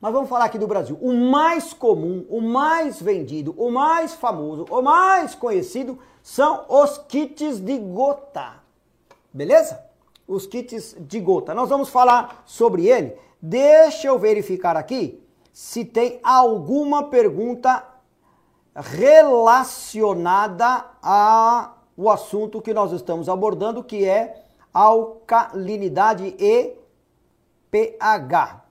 [0.05, 0.99] mas vamos falar aqui do Brasil.
[1.01, 7.59] O mais comum, o mais vendido, o mais famoso, o mais conhecido são os kits
[7.59, 8.61] de gota.
[9.33, 9.83] Beleza?
[10.27, 11.55] Os kits de gota.
[11.55, 13.17] Nós vamos falar sobre ele.
[13.41, 15.19] Deixa eu verificar aqui
[15.51, 17.83] se tem alguma pergunta
[18.75, 26.75] relacionada ao assunto que nós estamos abordando, que é alcalinidade e
[27.71, 28.64] pH.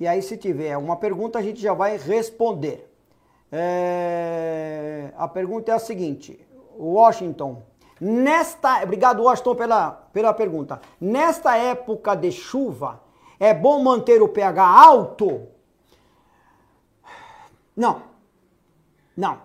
[0.00, 2.90] Que aí, se tiver alguma pergunta, a gente já vai responder.
[3.52, 5.12] É...
[5.14, 6.40] A pergunta é a seguinte:
[6.74, 7.62] Washington.
[8.00, 10.80] Nesta, obrigado Washington pela, pela pergunta.
[10.98, 13.02] Nesta época de chuva,
[13.38, 15.48] é bom manter o pH alto?
[17.76, 18.00] Não.
[19.14, 19.36] Não.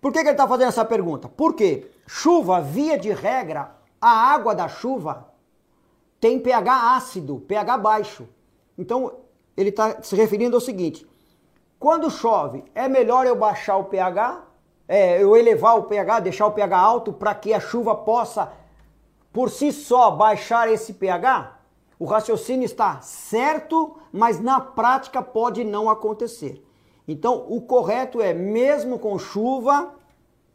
[0.00, 1.28] Por que, que ele está fazendo essa pergunta?
[1.28, 5.32] Porque chuva, via de regra, a água da chuva
[6.20, 8.28] tem pH ácido, pH baixo.
[8.76, 9.25] Então,
[9.56, 11.06] ele está se referindo ao seguinte:
[11.78, 14.46] quando chove, é melhor eu baixar o pH
[14.88, 18.52] é, eu elevar o pH, deixar o pH alto para que a chuva possa,
[19.32, 21.58] por si só, baixar esse pH?
[21.98, 26.62] O raciocínio está certo, mas na prática pode não acontecer.
[27.08, 29.94] Então, o correto é, mesmo com chuva,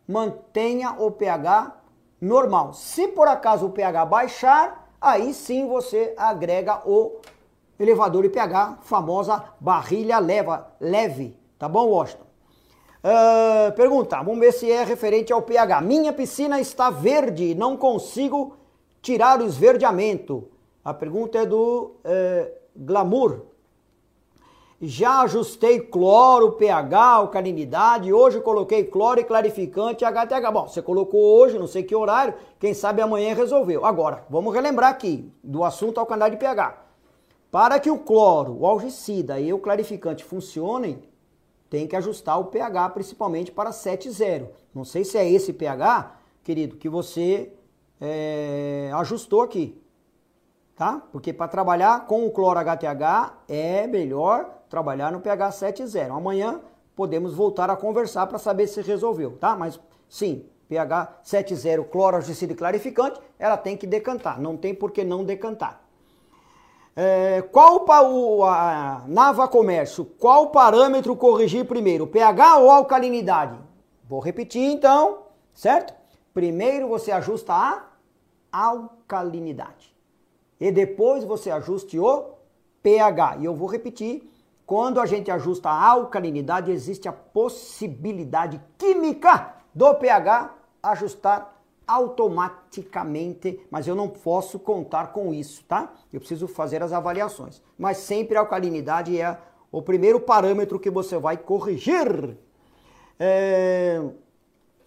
[0.08, 1.78] mantenha o pH
[2.20, 2.74] normal.
[2.74, 7.20] Se por acaso o pH baixar, aí sim você agrega o
[7.82, 12.26] elevador de pH, famosa barrilha leva, leve, tá bom, Washington?
[13.04, 15.82] Uh, pergunta, vamos ver se é referente ao pH.
[15.82, 18.56] Minha piscina está verde, não consigo
[19.02, 20.48] tirar o esverdeamento.
[20.86, 23.48] A pergunta é do uh, Glamour.
[24.80, 28.14] Já ajustei cloro, pH, alcalinidade.
[28.14, 30.52] Hoje coloquei cloro e clarificante HTH.
[30.52, 32.34] Bom, você colocou hoje, não sei que horário.
[32.60, 33.86] Quem sabe amanhã resolveu.
[33.86, 36.91] Agora, vamos relembrar aqui do assunto alcalinidade de pH.
[37.52, 41.04] Para que o cloro, o algicida e o clarificante funcionem,
[41.70, 44.48] tem que ajustar o pH principalmente para 7,0.
[44.74, 47.52] Não sei se é esse pH, querido, que você
[48.00, 49.82] é, ajustou aqui,
[50.76, 51.02] tá?
[51.12, 56.16] Porque para trabalhar com o cloro HTH é melhor trabalhar no pH 7,0.
[56.16, 56.62] Amanhã
[56.96, 59.58] podemos voltar a conversar para saber se resolveu, tá?
[59.58, 64.92] Mas sim, pH 7,0 cloro, algicida e clarificante, ela tem que decantar, não tem por
[64.92, 65.81] que não decantar.
[66.96, 73.58] É, qual o a, Nava Comércio, qual parâmetro corrigir primeiro, pH ou alcalinidade?
[74.04, 75.24] Vou repetir então,
[75.54, 75.94] certo?
[76.34, 77.84] Primeiro você ajusta a
[78.52, 79.96] alcalinidade
[80.60, 82.36] e depois você ajuste o
[82.84, 83.38] pH.
[83.40, 84.30] E eu vou repetir,
[84.66, 91.51] quando a gente ajusta a alcalinidade, existe a possibilidade química do pH ajustar
[91.92, 95.94] automaticamente, mas eu não posso contar com isso, tá?
[96.12, 97.62] Eu preciso fazer as avaliações.
[97.78, 99.38] Mas sempre a alcalinidade é
[99.72, 102.38] o primeiro parâmetro que você vai corrigir.
[103.20, 104.02] É...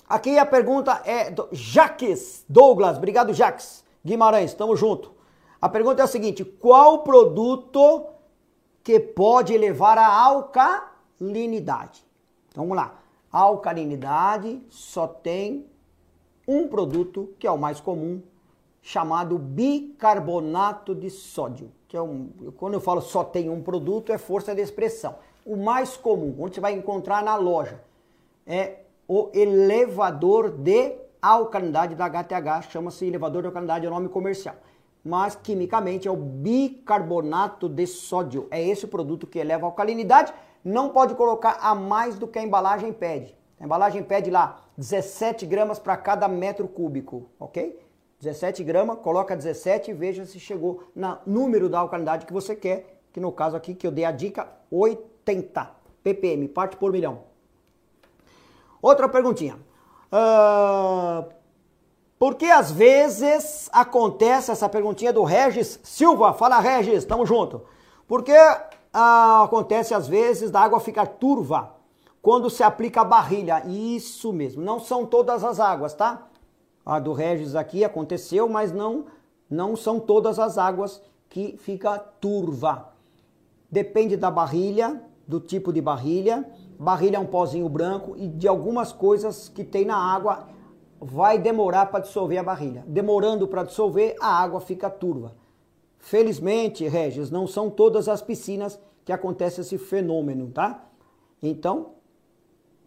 [0.09, 2.97] Aqui a pergunta é do Jaques Douglas.
[2.97, 3.85] Obrigado, Jaques.
[4.05, 5.13] Guimarães, estamos junto.
[5.61, 8.07] A pergunta é a seguinte: qual produto
[8.83, 12.05] que pode elevar a alcalinidade?
[12.49, 12.99] Então vamos lá.
[13.33, 15.67] Alcalinidade só tem
[16.47, 18.23] um produto que é o mais comum,
[18.83, 21.73] chamado bicarbonato de sódio.
[21.89, 25.17] Que é um, quando eu falo só tem um produto, é força de expressão.
[25.45, 27.81] O mais comum, onde você vai encontrar na loja,
[28.47, 34.57] é o elevador de alcalinidade da HTH, chama-se elevador de alcalinidade, é o nome comercial.
[35.05, 38.49] mas quimicamente é o bicarbonato de sódio.
[38.51, 40.33] É esse o produto que eleva a alcalinidade.
[40.65, 43.37] Não pode colocar a mais do que a embalagem pede.
[43.61, 47.81] A embalagem pede lá 17 gramas para cada metro cúbico, ok?
[48.21, 53.03] 17 gramas, coloca 17 e veja se chegou no número da alcalinidade que você quer,
[53.13, 55.71] que no caso aqui que eu dei a dica, 80
[56.03, 57.23] ppm, parte por milhão.
[58.81, 59.57] Outra perguntinha.
[60.13, 61.29] Uh,
[62.19, 66.33] por que às vezes acontece essa perguntinha do Regis Silva?
[66.33, 67.63] Fala Regis, tamo junto.
[68.07, 71.74] Por que uh, acontece às vezes da água ficar turva
[72.25, 73.63] quando se aplica a barrilha?
[73.67, 76.27] Isso mesmo, não são todas as águas, tá?
[76.83, 79.05] A do Regis aqui aconteceu, mas não,
[79.49, 82.95] não são todas as águas que fica turva.
[83.71, 86.51] Depende da barrilha, do tipo de barrilha.
[86.79, 90.49] Barrilha é um pozinho branco e de algumas coisas que tem na água
[90.99, 92.85] vai demorar para dissolver a barrilha.
[92.87, 95.37] Demorando para dissolver, a água fica turva.
[95.99, 100.87] Felizmente, Regis, não são todas as piscinas que acontece esse fenômeno, tá?
[101.43, 101.95] Então,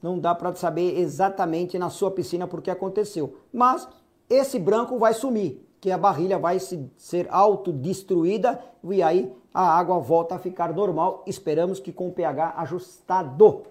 [0.01, 3.37] não dá para saber exatamente na sua piscina porque aconteceu.
[3.51, 3.87] Mas
[4.29, 9.99] esse branco vai sumir, que a barrilha vai se, ser autodestruída e aí a água
[9.99, 11.23] volta a ficar normal.
[11.25, 13.63] Esperamos que com o pH ajustado.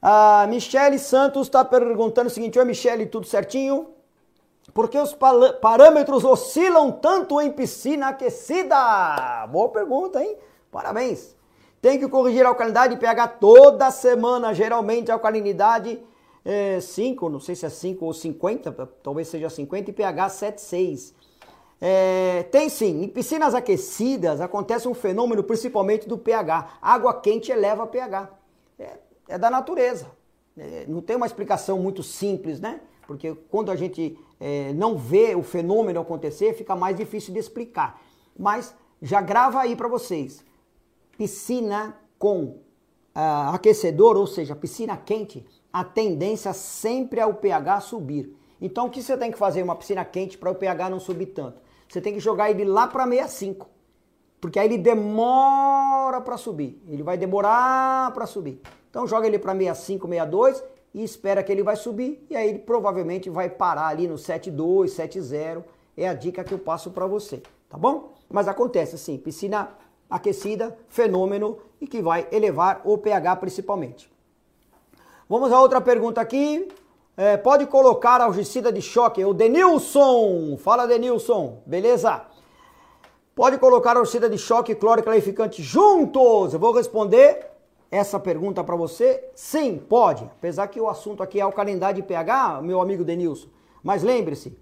[0.00, 3.88] A Michele Santos está perguntando o seguinte: Oi, Michele, tudo certinho?
[4.74, 5.16] Por que os
[5.60, 9.46] parâmetros oscilam tanto em piscina aquecida?
[9.46, 10.36] Boa pergunta, hein?
[10.72, 11.35] Parabéns.
[11.80, 14.52] Tem que corrigir a alcalinidade e pH toda semana.
[14.54, 16.00] Geralmente a alcalinidade
[16.44, 21.12] é 5, não sei se é 5 ou 50, talvez seja 50, e pH 7,6.
[21.80, 26.78] É, tem sim, em piscinas aquecidas acontece um fenômeno principalmente do pH.
[26.80, 28.30] Água quente eleva pH.
[28.78, 28.90] É,
[29.28, 30.06] é da natureza.
[30.56, 32.80] É, não tem uma explicação muito simples, né?
[33.06, 38.00] Porque quando a gente é, não vê o fenômeno acontecer, fica mais difícil de explicar.
[38.38, 40.45] Mas já grava aí para vocês
[41.16, 48.34] piscina com uh, aquecedor, ou seja, piscina quente, a tendência sempre é o pH subir.
[48.60, 50.98] Então o que você tem que fazer em uma piscina quente para o pH não
[50.98, 51.60] subir tanto?
[51.88, 53.68] Você tem que jogar ele lá para 65.
[54.40, 56.82] Porque aí ele demora para subir.
[56.88, 58.60] Ele vai demorar para subir.
[58.90, 62.58] Então joga ele para 65, 62 e espera que ele vai subir e aí ele
[62.60, 65.62] provavelmente vai parar ali no 7,2, 7,0.
[65.96, 68.14] É a dica que eu passo para você, tá bom?
[68.28, 69.70] Mas acontece assim, piscina
[70.08, 74.10] aquecida, fenômeno e que vai elevar o pH principalmente.
[75.28, 76.68] Vamos a outra pergunta aqui.
[77.16, 79.24] É, pode colocar algicida de choque?
[79.24, 80.56] O Denilson.
[80.58, 81.62] Fala, Denilson.
[81.66, 82.22] Beleza?
[83.34, 86.54] Pode colocar algicida de choque e cloro clarificante juntos?
[86.54, 87.50] Eu vou responder
[87.90, 89.28] essa pergunta para você.
[89.34, 90.24] Sim, pode.
[90.24, 93.48] Apesar que o assunto aqui é alcalinidade e pH, meu amigo Denilson.
[93.82, 94.56] Mas lembre-se,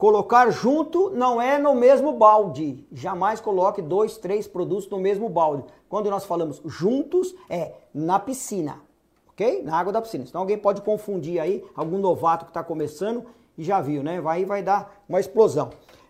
[0.00, 2.86] Colocar junto não é no mesmo balde.
[2.90, 5.62] Jamais coloque dois, três produtos no mesmo balde.
[5.90, 8.80] Quando nós falamos juntos, é na piscina,
[9.28, 9.62] ok?
[9.62, 10.24] Na água da piscina.
[10.26, 13.26] Então alguém pode confundir aí, algum novato que está começando
[13.58, 14.22] e já viu, né?
[14.22, 15.68] Vai, vai dar uma explosão.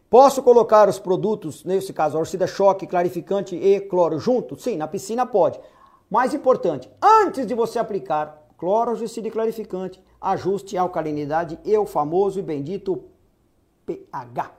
[0.08, 4.54] Posso colocar os produtos, nesse caso, orcida choque, clarificante e cloro junto?
[4.54, 5.58] Sim, na piscina pode.
[6.08, 11.84] Mais importante, antes de você aplicar cloro, orcida e clarificante, ajuste a alcalinidade e o
[11.84, 13.02] famoso e bendito
[13.96, 14.50] pH.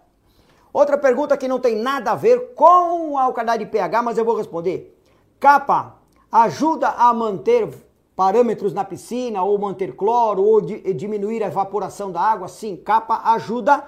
[0.74, 4.26] Outra pergunta que não tem nada a ver com a alcalinidade de pH, mas eu
[4.26, 4.98] vou responder.
[5.40, 5.98] Capa
[6.32, 7.68] ajuda a manter
[8.16, 12.48] parâmetros na piscina, ou manter cloro, ou diminuir a evaporação da água?
[12.48, 13.84] Sim, capa ajuda,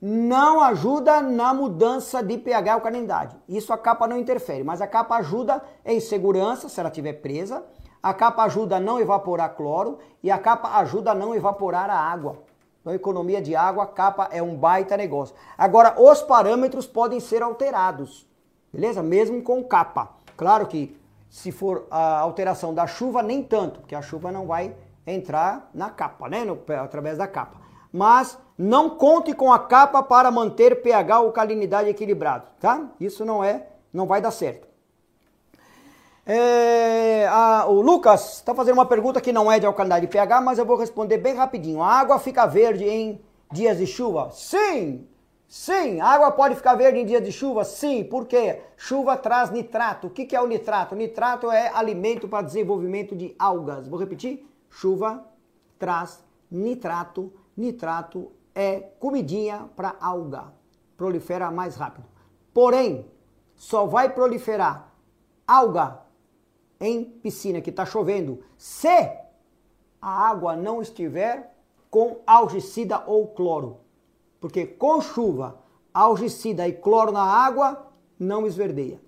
[0.00, 3.36] não ajuda na mudança de pH alcalinidade.
[3.48, 7.64] Isso a capa não interfere, mas a capa ajuda em segurança, se ela estiver presa,
[8.02, 11.98] a capa ajuda a não evaporar cloro e a capa ajuda a não evaporar a
[11.98, 12.38] água.
[12.80, 15.34] Então, economia de água, capa é um baita negócio.
[15.56, 18.26] Agora, os parâmetros podem ser alterados,
[18.72, 19.02] beleza?
[19.02, 20.10] Mesmo com capa.
[20.36, 24.74] Claro que se for a alteração da chuva, nem tanto, porque a chuva não vai
[25.06, 26.44] entrar na capa, né?
[26.44, 27.60] No, através da capa.
[27.92, 32.88] Mas não conte com a capa para manter pH ou calinidade equilibrado, tá?
[32.98, 34.69] Isso não é, não vai dar certo.
[36.26, 40.40] É, a, o Lucas está fazendo uma pergunta que não é de alcalinidade de pH,
[40.40, 41.82] mas eu vou responder bem rapidinho.
[41.82, 44.30] A água fica verde em dias de chuva?
[44.30, 45.06] Sim!
[45.48, 47.64] Sim, a água pode ficar verde em dias de chuva?
[47.64, 48.60] Sim, por quê?
[48.76, 50.06] Chuva traz nitrato.
[50.06, 50.94] O que, que é o nitrato?
[50.94, 53.88] Nitrato é alimento para desenvolvimento de algas.
[53.88, 54.48] Vou repetir?
[54.68, 55.26] Chuva
[55.76, 57.32] traz nitrato.
[57.56, 60.52] Nitrato é comidinha para alga.
[60.96, 62.06] Prolifera mais rápido.
[62.54, 63.04] Porém,
[63.56, 64.92] só vai proliferar
[65.44, 65.98] alga
[66.80, 68.88] em piscina que está chovendo, se
[70.00, 71.54] a água não estiver
[71.90, 73.80] com algicida ou cloro.
[74.40, 75.58] Porque com chuva,
[75.92, 77.86] algicida e cloro na água,
[78.18, 79.00] não esverdeia.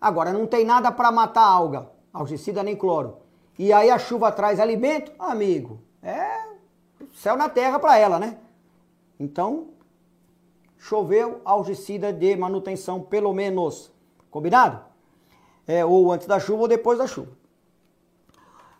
[0.00, 3.18] Agora, não tem nada para matar alga, algicida nem cloro.
[3.58, 6.52] E aí a chuva traz alimento, amigo, é
[7.12, 8.38] céu na terra para ela, né?
[9.20, 9.68] Então,
[10.78, 13.92] choveu, algicida de manutenção, pelo menos.
[14.30, 14.91] Combinado?
[15.66, 17.30] É, ou antes da chuva ou depois da chuva.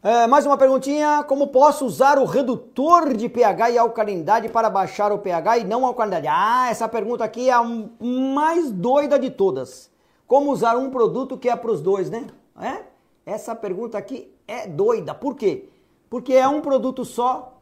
[0.03, 5.13] É, mais uma perguntinha: como posso usar o redutor de pH e alcalinidade para baixar
[5.13, 6.27] o pH e não a alcalinidade?
[6.29, 9.91] Ah, essa pergunta aqui é a mais doida de todas.
[10.27, 12.27] Como usar um produto que é para os dois, né?
[12.61, 12.83] É?
[13.25, 15.15] Essa pergunta aqui é doida.
[15.15, 15.69] Por quê?
[16.11, 17.61] Porque é um produto só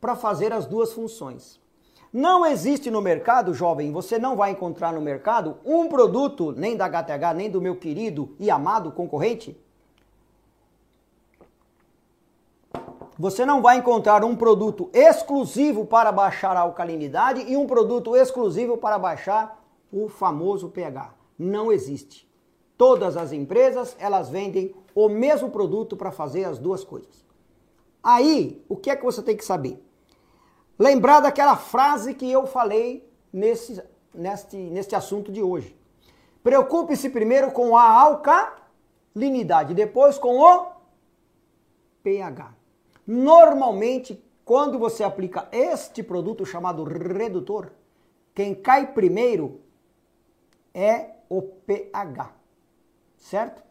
[0.00, 1.59] para fazer as duas funções.
[2.12, 6.86] Não existe no mercado, jovem, você não vai encontrar no mercado um produto, nem da
[6.86, 9.56] HTH, nem do meu querido e amado concorrente.
[13.16, 18.76] Você não vai encontrar um produto exclusivo para baixar a alcalinidade e um produto exclusivo
[18.76, 21.14] para baixar o famoso pH.
[21.38, 22.28] Não existe.
[22.76, 27.24] Todas as empresas, elas vendem o mesmo produto para fazer as duas coisas.
[28.02, 29.84] Aí, o que é que você tem que saber?
[30.80, 33.82] Lembrar daquela frase que eu falei nesse,
[34.14, 35.78] neste, neste assunto de hoje.
[36.42, 40.72] Preocupe-se primeiro com a alcalinidade, depois com o
[42.02, 42.54] pH.
[43.06, 47.72] Normalmente, quando você aplica este produto chamado redutor,
[48.34, 49.60] quem cai primeiro
[50.72, 52.32] é o pH,
[53.18, 53.62] certo?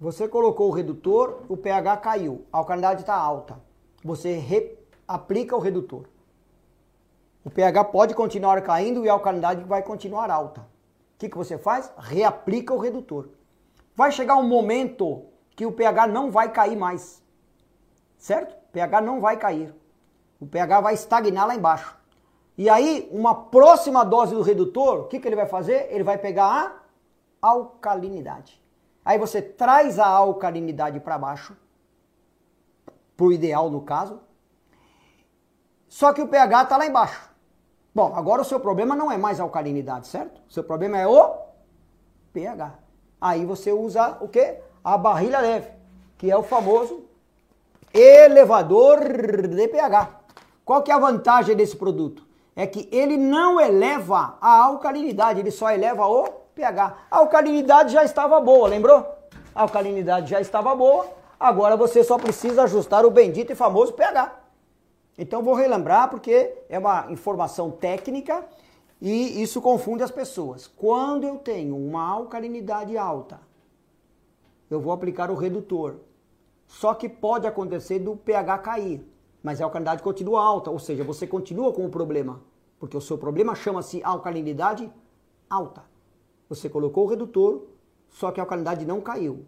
[0.00, 3.60] Você colocou o redutor, o pH caiu, a alcalinidade está alta.
[4.02, 4.36] Você
[5.06, 6.04] aplica o redutor.
[7.44, 10.62] O pH pode continuar caindo e a alcalinidade vai continuar alta.
[10.62, 11.92] O que, que você faz?
[11.98, 13.28] Reaplica o redutor.
[13.94, 17.22] Vai chegar um momento que o pH não vai cair mais.
[18.16, 18.54] Certo?
[18.54, 19.74] O pH não vai cair.
[20.40, 21.96] O pH vai estagnar lá embaixo.
[22.56, 25.88] E aí, uma próxima dose do redutor, o que, que ele vai fazer?
[25.90, 26.86] Ele vai pegar
[27.42, 28.62] a alcalinidade.
[29.04, 31.56] Aí você traz a alcalinidade para baixo,
[33.16, 34.20] para o ideal no caso,
[35.94, 37.30] só que o pH está lá embaixo.
[37.94, 40.42] Bom, agora o seu problema não é mais a alcalinidade, certo?
[40.50, 41.36] O seu problema é o
[42.32, 42.74] pH.
[43.20, 44.58] Aí você usa o quê?
[44.82, 45.70] A barrilha leve,
[46.18, 47.04] que é o famoso
[47.92, 48.98] elevador
[49.48, 50.10] de pH.
[50.64, 52.26] Qual que é a vantagem desse produto?
[52.56, 56.24] É que ele não eleva a alcalinidade, ele só eleva o
[56.56, 56.96] pH.
[57.08, 59.06] A alcalinidade já estava boa, lembrou?
[59.54, 61.06] A alcalinidade já estava boa,
[61.38, 64.43] agora você só precisa ajustar o bendito e famoso pH.
[65.16, 68.44] Então vou relembrar porque é uma informação técnica
[69.00, 70.66] e isso confunde as pessoas.
[70.66, 73.40] Quando eu tenho uma alcalinidade alta,
[74.68, 75.96] eu vou aplicar o redutor.
[76.66, 79.06] Só que pode acontecer do pH cair,
[79.42, 82.42] mas a alcalinidade continua alta, ou seja, você continua com o problema,
[82.80, 84.90] porque o seu problema chama-se alcalinidade
[85.48, 85.84] alta.
[86.48, 87.66] Você colocou o redutor,
[88.08, 89.44] só que a alcalinidade não caiu.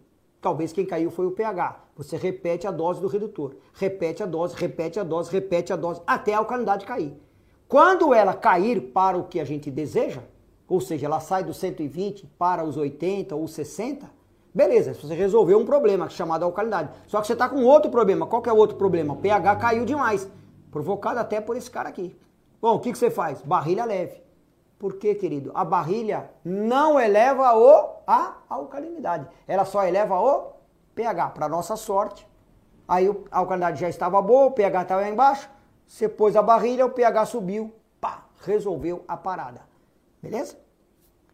[0.47, 1.77] Talvez quem caiu foi o pH.
[1.97, 3.55] Você repete a dose do redutor.
[3.73, 7.21] Repete a dose, repete a dose, repete a dose, até a alcalinidade cair.
[7.67, 10.21] Quando ela cair para o que a gente deseja,
[10.65, 14.09] ou seja, ela sai dos 120 para os 80 ou 60,
[14.55, 16.91] beleza, você resolveu um problema chamado alcalinidade.
[17.07, 18.25] Só que você está com outro problema.
[18.25, 19.15] Qual que é o outro problema?
[19.15, 20.29] O pH caiu demais,
[20.71, 22.15] provocado até por esse cara aqui.
[22.61, 23.41] Bom, o que, que você faz?
[23.41, 24.23] Barrilha leve.
[24.79, 25.51] Por quê, querido?
[25.53, 29.27] A barrilha não eleva o, a alcalinidade.
[29.45, 30.53] Ela só eleva o
[30.95, 31.31] pH.
[31.31, 32.25] Para nossa sorte,
[32.87, 35.49] aí a alcalinidade já estava boa, o pH estava embaixo.
[35.85, 37.73] Você pôs a barrilha, o pH subiu.
[37.99, 39.61] Pá, resolveu a parada.
[40.21, 40.57] Beleza?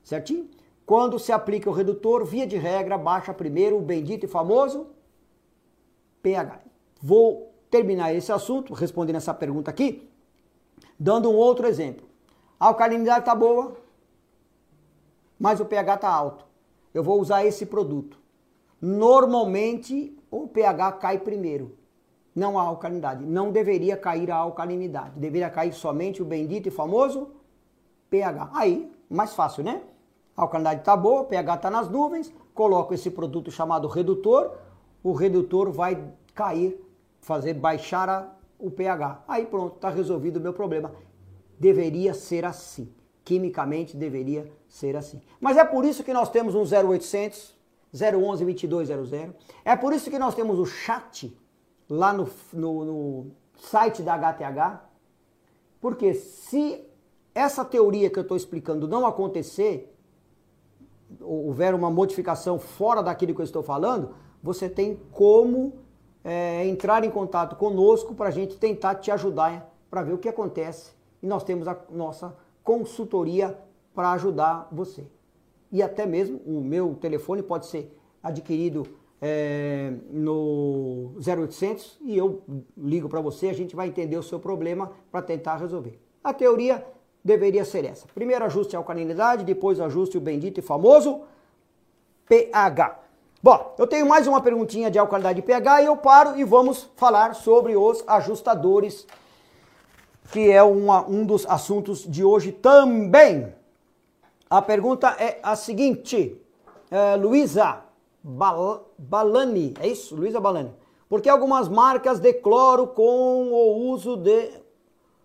[0.04, 0.50] Certinho?
[0.86, 4.88] Quando se aplica o redutor, via de regra, baixa primeiro o bendito e famoso
[6.22, 6.60] pH.
[7.02, 10.10] Vou terminar esse assunto, respondendo essa pergunta aqui,
[11.00, 12.08] dando um outro exemplo.
[12.60, 13.76] A alcalinidade está boa,
[15.40, 16.46] mas o pH está alto.
[16.94, 18.20] Eu vou usar esse produto.
[18.82, 21.78] Normalmente o pH cai primeiro,
[22.36, 23.26] não a alcalinidade.
[23.26, 27.32] Não deveria cair a alcalinidade, deveria cair somente o bendito e famoso
[28.10, 28.50] pH.
[28.54, 29.82] Aí, mais fácil, né?
[30.36, 34.52] A alcalinidade está boa, o pH está nas nuvens, coloco esse produto chamado redutor,
[35.04, 36.80] o redutor vai cair,
[37.22, 38.30] fazer baixar a,
[38.60, 39.24] o pH.
[39.28, 40.92] Aí pronto, está resolvido o meu problema
[41.64, 42.94] deveria ser assim.
[43.24, 45.22] Quimicamente deveria ser assim.
[45.40, 47.54] Mas é por isso que nós temos um 0800
[47.94, 49.36] 011 2200.
[49.64, 51.38] É por isso que nós temos o chat
[51.88, 54.82] lá no, no, no site da HTH.
[55.80, 56.84] Porque se
[57.36, 59.96] essa teoria que eu estou explicando não acontecer,
[61.22, 65.74] houver uma modificação fora daquilo que eu estou falando, você tem como
[66.24, 70.30] é, entrar em contato conosco para a gente tentar te ajudar para ver o que
[70.30, 73.58] acontece e nós temos a nossa consultoria
[73.94, 75.06] para ajudar você.
[75.72, 78.88] E até mesmo o meu telefone pode ser adquirido
[79.22, 82.42] é, no 0800 e eu
[82.78, 86.00] ligo para você, a gente vai entender o seu problema para tentar resolver.
[86.24, 86.86] A teoria
[87.24, 88.06] deveria ser essa.
[88.14, 91.22] Primeiro ajuste a alcalinidade, depois ajuste o bendito e famoso
[92.28, 93.00] pH.
[93.42, 96.90] Bom, eu tenho mais uma perguntinha de alcalinidade e pH e eu paro e vamos
[96.96, 99.08] falar sobre os ajustadores,
[100.32, 103.54] que é uma, um dos assuntos de hoje também.
[104.50, 106.40] A pergunta é a seguinte,
[106.90, 107.82] é, Luísa
[108.22, 110.16] Bal Balani, é isso?
[110.16, 110.72] Luísa Balani.
[111.10, 114.52] Por que algumas marcas de cloro com o uso de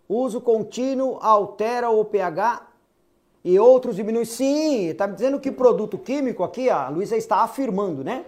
[0.09, 2.67] uso contínuo altera o pH
[3.45, 4.25] e outros diminuem?
[4.25, 8.25] Sim, está dizendo que produto químico aqui, a Luísa está afirmando, né?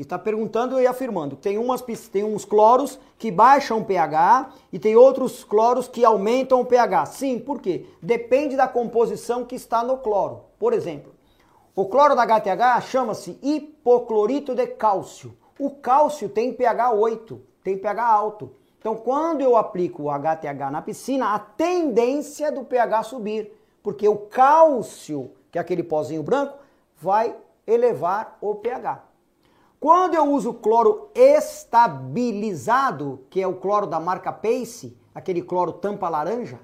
[0.00, 1.36] Está perguntando e afirmando.
[1.36, 6.60] Tem, umas, tem uns cloros que baixam o pH e tem outros cloros que aumentam
[6.60, 7.06] o pH.
[7.06, 7.86] Sim, por quê?
[8.00, 10.44] Depende da composição que está no cloro.
[10.58, 11.12] Por exemplo,
[11.74, 15.36] o cloro da HTH chama-se hipoclorito de cálcio.
[15.58, 18.54] O cálcio tem pH 8, tem pH alto.
[18.78, 24.16] Então, quando eu aplico o HTH na piscina, a tendência do pH subir, porque o
[24.16, 26.56] cálcio, que é aquele pozinho branco,
[26.98, 27.36] vai
[27.66, 29.09] elevar o pH.
[29.80, 36.06] Quando eu uso cloro estabilizado, que é o cloro da marca Pace, aquele cloro tampa
[36.06, 36.60] laranja,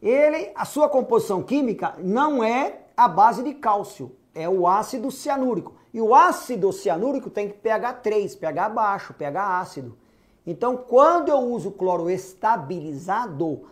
[0.00, 5.74] ele, a sua composição química não é a base de cálcio, é o ácido cianúrico.
[5.92, 9.98] E o ácido cianúrico tem pH 3, pH baixo, pH ácido.
[10.46, 13.66] Então, quando eu uso cloro estabilizado,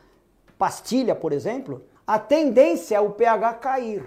[0.58, 4.06] pastilha, por exemplo, a tendência é o pH cair.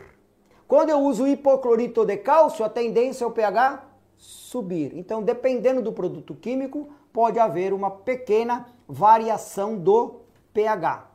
[0.67, 3.84] Quando eu uso hipoclorito de cálcio, a tendência é o pH
[4.25, 4.95] subir.
[4.95, 10.21] Então, dependendo do produto químico, pode haver uma pequena variação do
[10.53, 11.11] pH.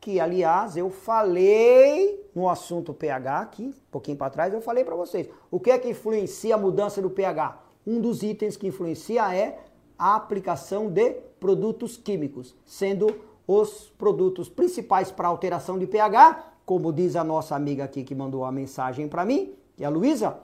[0.00, 4.96] Que, aliás, eu falei no assunto pH aqui, um pouquinho para trás, eu falei para
[4.96, 5.28] vocês.
[5.50, 7.60] O que é que influencia a mudança do pH?
[7.86, 9.58] Um dos itens que influencia é
[9.98, 13.14] a aplicação de produtos químicos, sendo
[13.46, 18.44] os produtos principais para alteração de pH, como diz a nossa amiga aqui que mandou
[18.44, 20.38] a mensagem para mim, que é a Luísa,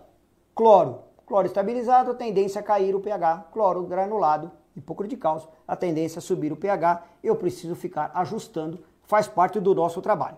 [0.55, 0.99] cloro,
[1.31, 3.51] Cloro estabilizado, a tendência a cair o pH.
[3.53, 7.05] Cloro granulado, hipoclorito de cálcio, a tendência a subir o pH.
[7.23, 10.37] Eu preciso ficar ajustando, faz parte do nosso trabalho.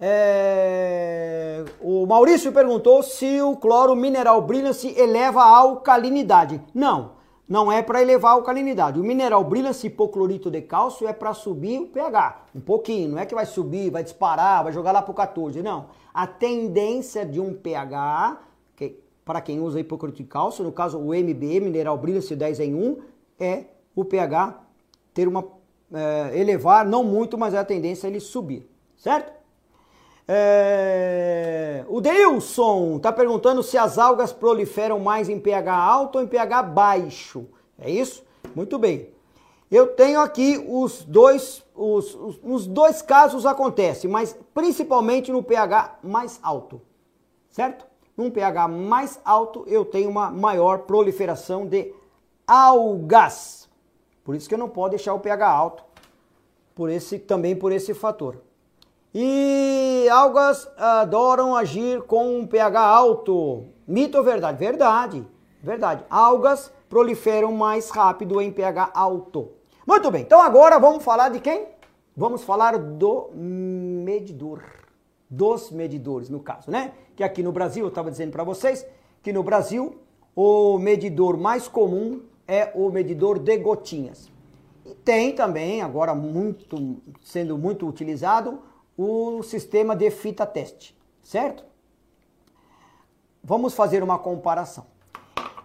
[0.00, 1.64] É...
[1.80, 6.60] O Maurício perguntou se o cloro mineral brilhance eleva a alcalinidade.
[6.74, 7.12] Não,
[7.48, 8.98] não é para elevar a alcalinidade.
[8.98, 12.40] O mineral brilhance hipoclorito de cálcio é para subir o pH.
[12.52, 15.62] Um pouquinho, não é que vai subir, vai disparar, vai jogar lá para o 14.
[15.62, 15.86] Não.
[16.12, 18.36] A tendência de um pH
[19.24, 22.98] para quem usa hipoclorito de cálcio, no caso o MB, mineral brilha-se 10 em 1,
[23.38, 23.64] é
[23.94, 24.60] o pH
[25.12, 25.44] ter uma
[25.92, 29.32] é, elevar, não muito, mas é a tendência ele subir, certo?
[30.26, 36.26] É, o Deilson está perguntando se as algas proliferam mais em pH alto ou em
[36.26, 37.46] pH baixo.
[37.78, 38.24] É isso?
[38.54, 39.10] Muito bem.
[39.70, 45.98] Eu tenho aqui os dois, os, os, os dois casos acontece, mas principalmente no pH
[46.02, 46.80] mais alto,
[47.50, 47.84] certo?
[48.16, 51.92] Num pH mais alto, eu tenho uma maior proliferação de
[52.46, 53.68] algas.
[54.22, 55.84] Por isso que eu não posso deixar o pH alto,
[56.74, 58.38] por esse, também por esse fator.
[59.14, 63.64] E algas adoram agir com um pH alto.
[63.86, 64.58] Mito ou verdade?
[64.58, 65.26] Verdade.
[65.62, 66.04] Verdade.
[66.10, 69.52] Algas proliferam mais rápido em pH alto.
[69.86, 70.22] Muito bem.
[70.22, 71.68] Então agora vamos falar de quem?
[72.16, 74.62] Vamos falar do medidor
[75.28, 76.92] dos medidores, no caso, né?
[77.16, 78.86] Que aqui no Brasil, eu estava dizendo para vocês,
[79.22, 79.96] que no Brasil
[80.34, 84.30] o medidor mais comum é o medidor de gotinhas.
[84.84, 88.60] E tem também, agora muito sendo muito utilizado,
[88.96, 91.64] o sistema de fita teste, certo?
[93.42, 94.86] Vamos fazer uma comparação.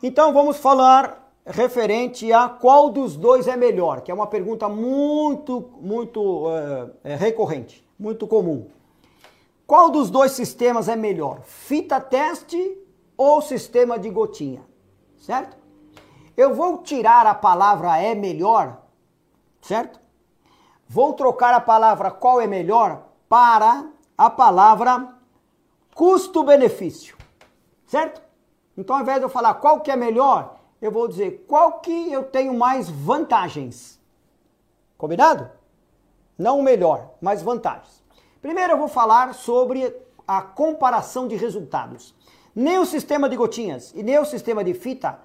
[0.02, 5.70] Então vamos falar referente a qual dos dois é melhor, que é uma pergunta muito,
[5.82, 6.46] muito
[7.04, 8.68] é, recorrente, muito comum.
[9.70, 11.42] Qual dos dois sistemas é melhor?
[11.44, 12.76] Fita teste
[13.16, 14.64] ou sistema de gotinha?
[15.16, 15.56] Certo?
[16.36, 18.82] Eu vou tirar a palavra é melhor,
[19.62, 20.00] certo?
[20.88, 25.16] Vou trocar a palavra qual é melhor para a palavra
[25.94, 27.16] custo-benefício,
[27.86, 28.24] certo?
[28.76, 32.12] Então, ao invés de eu falar qual que é melhor, eu vou dizer qual que
[32.12, 34.02] eu tenho mais vantagens.
[34.98, 35.48] Combinado?
[36.36, 37.99] Não o melhor, mas vantagens.
[38.42, 39.94] Primeiro eu vou falar sobre
[40.26, 42.16] a comparação de resultados.
[42.56, 45.20] Nem o sistema de gotinhas e nem o sistema de fita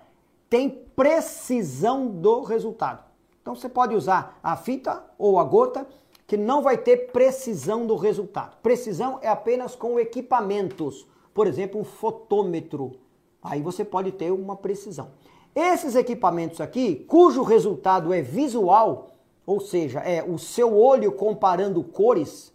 [0.51, 3.05] tem precisão do resultado.
[3.41, 5.87] Então você pode usar a fita ou a gota
[6.27, 8.57] que não vai ter precisão do resultado.
[8.63, 12.99] Precisão é apenas com equipamentos, por exemplo, um fotômetro.
[13.43, 15.11] Aí você pode ter uma precisão.
[15.55, 19.11] Esses equipamentos aqui, cujo resultado é visual,
[19.47, 22.54] ou seja, é o seu olho comparando cores,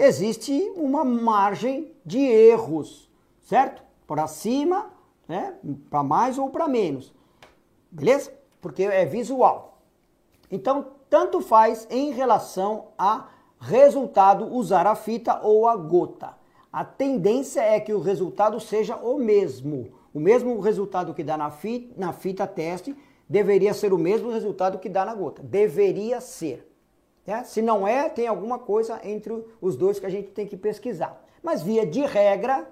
[0.00, 3.10] existe uma margem de erros,
[3.42, 3.82] certo?
[4.06, 4.90] Para cima,
[5.28, 5.54] né?
[5.90, 7.14] Para mais ou para menos.
[7.90, 8.32] Beleza?
[8.60, 9.82] Porque é visual.
[10.50, 13.28] Então, tanto faz em relação a
[13.60, 16.34] resultado usar a fita ou a gota.
[16.72, 19.92] A tendência é que o resultado seja o mesmo.
[20.14, 22.96] O mesmo resultado que dá na fita, na fita teste
[23.28, 25.42] deveria ser o mesmo resultado que dá na gota.
[25.42, 26.69] Deveria ser.
[27.30, 27.44] Né?
[27.44, 31.24] Se não é, tem alguma coisa entre os dois que a gente tem que pesquisar.
[31.40, 32.68] Mas via de regra,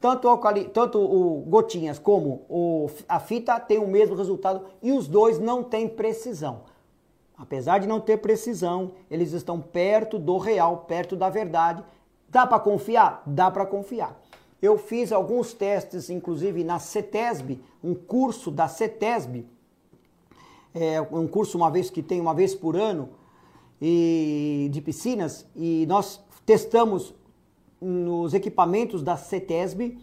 [0.00, 5.06] tanto, o, tanto o gotinhas como o, a fita tem o mesmo resultado e os
[5.06, 6.62] dois não têm precisão.
[7.38, 11.84] Apesar de não ter precisão, eles estão perto do real, perto da verdade.
[12.28, 13.22] Dá para confiar?
[13.24, 14.20] Dá para confiar.
[14.60, 19.46] Eu fiz alguns testes, inclusive na CETESB, um curso da CETESB,
[20.74, 23.10] é um curso uma vez que tem uma vez por ano,
[23.80, 27.14] e de piscinas, e nós testamos
[27.80, 29.98] nos equipamentos da CETESB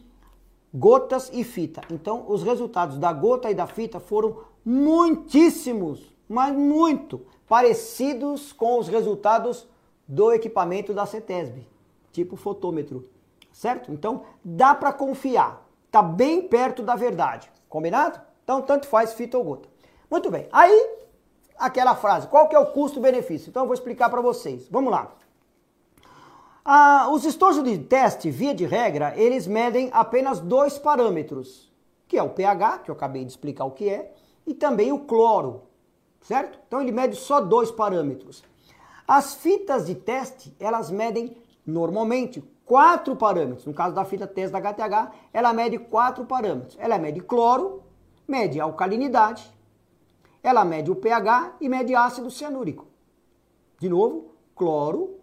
[0.73, 1.81] gotas e fita.
[1.91, 8.87] Então, os resultados da gota e da fita foram muitíssimos mas muito parecidos com os
[8.87, 9.67] resultados
[10.07, 11.67] do equipamento da CETESB,
[12.11, 13.07] tipo fotômetro,
[13.51, 13.91] certo?
[13.91, 18.19] Então dá para confiar, tá bem perto da verdade, combinado?
[18.43, 19.69] Então tanto faz fita ou gota.
[20.09, 21.02] Muito bem, aí
[21.63, 23.49] aquela frase, qual que é o custo-benefício?
[23.49, 25.11] Então eu vou explicar para vocês, vamos lá.
[26.65, 31.71] Ah, os estojos de teste, via de regra, eles medem apenas dois parâmetros,
[32.07, 34.13] que é o pH, que eu acabei de explicar o que é,
[34.45, 35.63] e também o cloro,
[36.21, 36.59] certo?
[36.67, 38.43] Então ele mede só dois parâmetros.
[39.07, 41.35] As fitas de teste, elas medem
[41.65, 43.65] normalmente quatro parâmetros.
[43.65, 46.77] No caso da fita teste da HTH, ela mede quatro parâmetros.
[46.79, 47.83] Ela mede cloro,
[48.27, 49.49] mede alcalinidade,
[50.43, 52.85] ela mede o pH e mede ácido cianúrico.
[53.79, 55.19] De novo, cloro,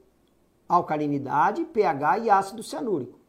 [0.66, 3.20] alcalinidade, pH e ácido cianúrico.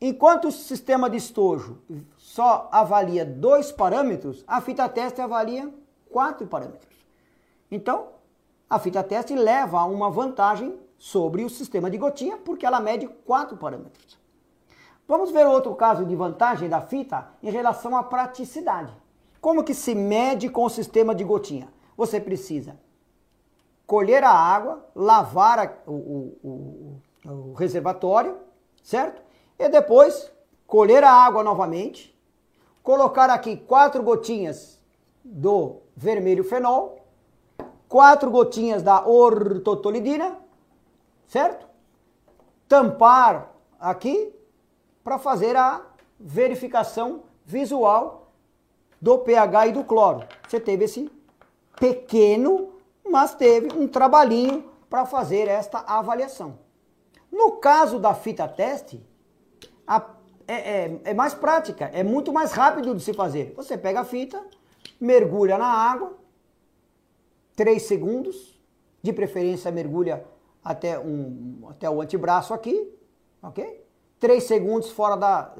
[0.00, 1.78] Enquanto o sistema de estojo
[2.16, 5.72] só avalia dois parâmetros, a fita teste avalia
[6.10, 6.94] quatro parâmetros.
[7.70, 8.08] Então,
[8.68, 13.08] a fita teste leva a uma vantagem sobre o sistema de gotinha, porque ela mede
[13.08, 14.18] quatro parâmetros.
[15.08, 18.92] Vamos ver outro caso de vantagem da fita em relação à praticidade.
[19.46, 21.72] Como que se mede com o sistema de gotinha?
[21.96, 22.76] Você precisa
[23.86, 28.38] colher a água, lavar a, o, o, o, o reservatório,
[28.82, 29.22] certo?
[29.56, 30.32] E depois
[30.66, 32.12] colher a água novamente,
[32.82, 34.82] colocar aqui quatro gotinhas
[35.24, 37.06] do vermelho fenol,
[37.88, 40.40] quatro gotinhas da ortotolidina,
[41.28, 41.68] certo?
[42.66, 44.34] Tampar aqui
[45.04, 45.86] para fazer a
[46.18, 48.25] verificação visual
[49.00, 50.26] do pH e do cloro.
[50.46, 51.10] Você teve esse
[51.78, 52.70] pequeno,
[53.08, 56.58] mas teve um trabalhinho para fazer esta avaliação.
[57.30, 59.04] No caso da fita teste,
[59.86, 60.04] a,
[60.46, 63.52] é, é, é mais prática, é muito mais rápido de se fazer.
[63.56, 64.42] Você pega a fita,
[65.00, 66.16] mergulha na água,
[67.54, 68.56] 3 segundos,
[69.02, 70.24] de preferência mergulha
[70.64, 72.92] até, um, até o antebraço aqui,
[73.42, 73.84] ok?
[74.18, 75.54] 3 segundos fora da.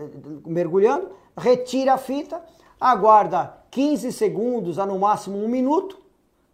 [0.45, 2.43] mergulhando, retira a fita,
[2.81, 6.01] aguarda 15 segundos a no máximo um minuto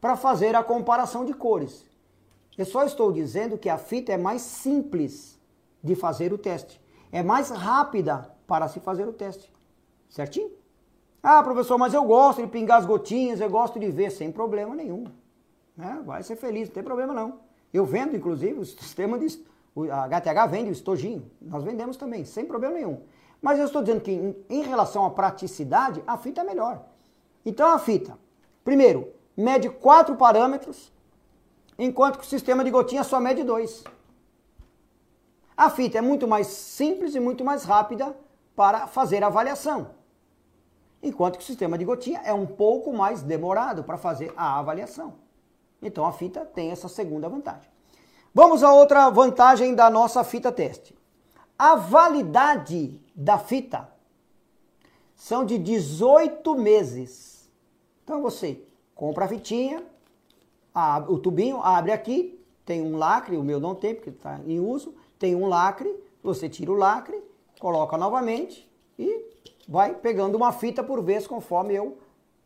[0.01, 1.85] para fazer a comparação de cores.
[2.57, 5.39] Eu só estou dizendo que a fita é mais simples
[5.83, 6.81] de fazer o teste.
[7.11, 9.51] É mais rápida para se fazer o teste.
[10.09, 10.51] Certinho?
[11.23, 14.75] Ah, professor, mas eu gosto de pingar as gotinhas, eu gosto de ver, sem problema
[14.75, 15.07] nenhum.
[15.77, 16.03] Né?
[16.05, 17.41] Vai ser feliz, não tem problema não.
[17.73, 19.41] Eu vendo, inclusive, o sistema de.
[19.91, 21.31] A HTH vende o estojinho.
[21.41, 23.01] Nós vendemos também, sem problema nenhum.
[23.43, 26.83] Mas eu estou dizendo que, em, em relação à praticidade, a fita é melhor.
[27.45, 28.17] Então, a fita,
[28.65, 30.91] primeiro, mede quatro parâmetros,
[31.79, 33.83] enquanto que o sistema de gotinha só mede dois.
[35.57, 38.17] A fita é muito mais simples e muito mais rápida
[38.55, 39.91] para fazer a avaliação
[41.03, 45.15] enquanto que o sistema de gotinha é um pouco mais demorado para fazer a avaliação.
[45.83, 47.69] Então a fita tem essa segunda vantagem.
[48.33, 50.95] Vamos a outra vantagem da nossa fita teste.
[51.65, 53.89] A validade da fita
[55.15, 57.49] são de 18 meses.
[58.03, 58.65] Então você
[58.97, 59.81] compra a fitinha,
[61.07, 64.93] o tubinho abre aqui, tem um lacre, o meu não tem porque está em uso,
[65.21, 65.89] tem um lacre,
[66.21, 67.23] você tira o lacre,
[67.61, 69.25] coloca novamente e
[69.69, 71.97] vai pegando uma fita por vez, conforme eu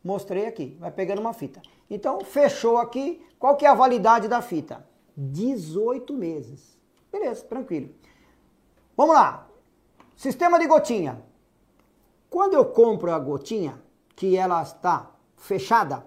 [0.03, 0.77] mostrei aqui.
[0.79, 1.59] Vai pegando uma fita.
[1.89, 3.25] Então, fechou aqui.
[3.39, 4.87] Qual que é a validade da fita?
[5.17, 6.77] 18 meses.
[7.11, 7.89] Beleza, tranquilo.
[8.97, 9.47] Vamos lá.
[10.15, 11.21] Sistema de gotinha.
[12.31, 13.79] Quando eu compro a gotinha,
[14.15, 16.03] que ela está fechada,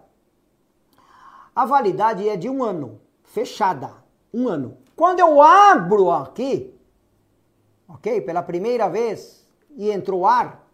[1.55, 3.01] a validade é de um ano.
[3.23, 3.95] Fechada.
[4.35, 4.77] Um ano.
[4.97, 6.75] Quando eu abro aqui,
[7.89, 8.21] ok?
[8.23, 10.69] Pela primeira vez e entrou ar,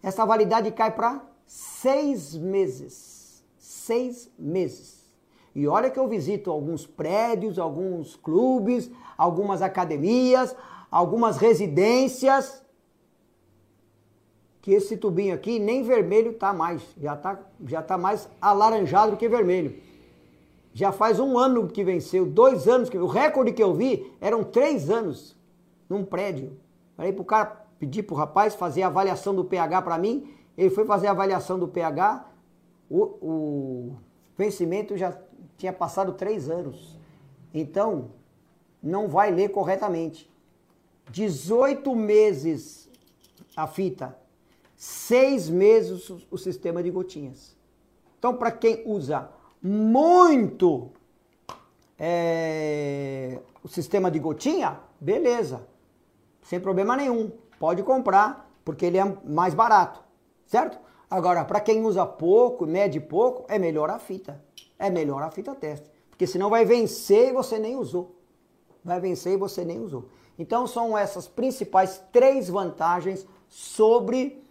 [0.00, 3.44] essa validade cai para seis meses.
[3.58, 5.12] Seis meses.
[5.54, 10.56] E olha que eu visito alguns prédios, alguns clubes, algumas academias,
[10.92, 12.62] algumas residências,
[14.60, 19.16] que esse tubinho aqui nem vermelho tá mais, já tá, já tá mais alaranjado do
[19.16, 19.74] que vermelho.
[20.74, 24.44] Já faz um ano que venceu, dois anos que o recorde que eu vi eram
[24.44, 25.34] três anos
[25.88, 26.58] num prédio.
[26.96, 30.30] Falei pro cara, pedi pro rapaz fazer a avaliação do pH para mim.
[30.56, 32.26] Ele foi fazer a avaliação do pH,
[32.88, 33.96] o, o
[34.36, 35.16] vencimento já
[35.56, 36.98] tinha passado três anos.
[37.52, 38.10] Então,
[38.82, 40.31] não vai ler corretamente.
[41.10, 42.90] 18 meses
[43.56, 44.16] a fita,
[44.76, 47.56] seis meses o sistema de gotinhas.
[48.18, 49.30] Então, para quem usa
[49.60, 50.90] muito
[51.98, 55.66] é, o sistema de gotinha, beleza,
[56.42, 60.02] sem problema nenhum, pode comprar, porque ele é mais barato,
[60.46, 60.78] certo?
[61.12, 64.42] Agora, para quem usa pouco, mede pouco, é melhor a fita.
[64.78, 65.90] É melhor a fita teste.
[66.08, 68.16] Porque senão vai vencer e você nem usou.
[68.82, 70.08] Vai vencer e você nem usou.
[70.42, 74.44] Então são essas principais três vantagens sobre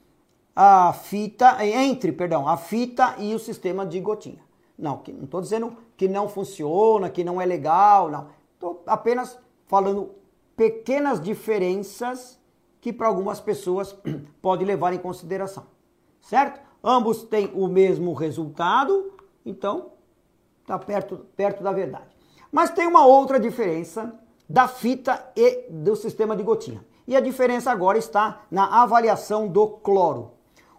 [0.56, 4.42] a fita, entre, perdão, a fita e o sistema de gotinha.
[4.80, 8.30] Não, não estou dizendo que não funciona, que não é legal, não.
[8.54, 9.38] Estou apenas
[9.68, 10.12] falando
[10.56, 12.40] pequenas diferenças
[12.80, 13.94] que para algumas pessoas
[14.42, 15.66] pode levar em consideração,
[16.22, 16.62] certo?
[16.82, 19.12] Ambos têm o mesmo resultado,
[19.46, 19.92] então
[20.62, 22.16] está perto, perto da verdade.
[22.50, 24.18] Mas tem uma outra diferença
[24.52, 26.84] da fita e do sistema de gotinha.
[27.08, 30.32] E a diferença agora está na avaliação do cloro.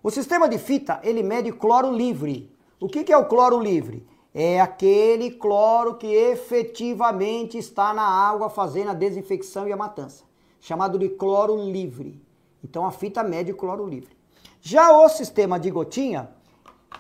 [0.03, 2.55] O sistema de fita, ele mede cloro livre.
[2.79, 4.07] O que, é o cloro livre?
[4.35, 10.25] É aquele cloro que efetivamente está na água fazendo a desinfecção e a matança,
[10.61, 12.23] chamado de cloro livre.
[12.63, 14.15] Então a fita mede o cloro livre.
[14.61, 16.29] Já o sistema de gotinha,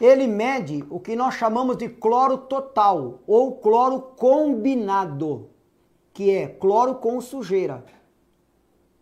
[0.00, 5.51] ele mede o que nós chamamos de cloro total ou cloro combinado,
[6.12, 7.84] que é cloro com sujeira.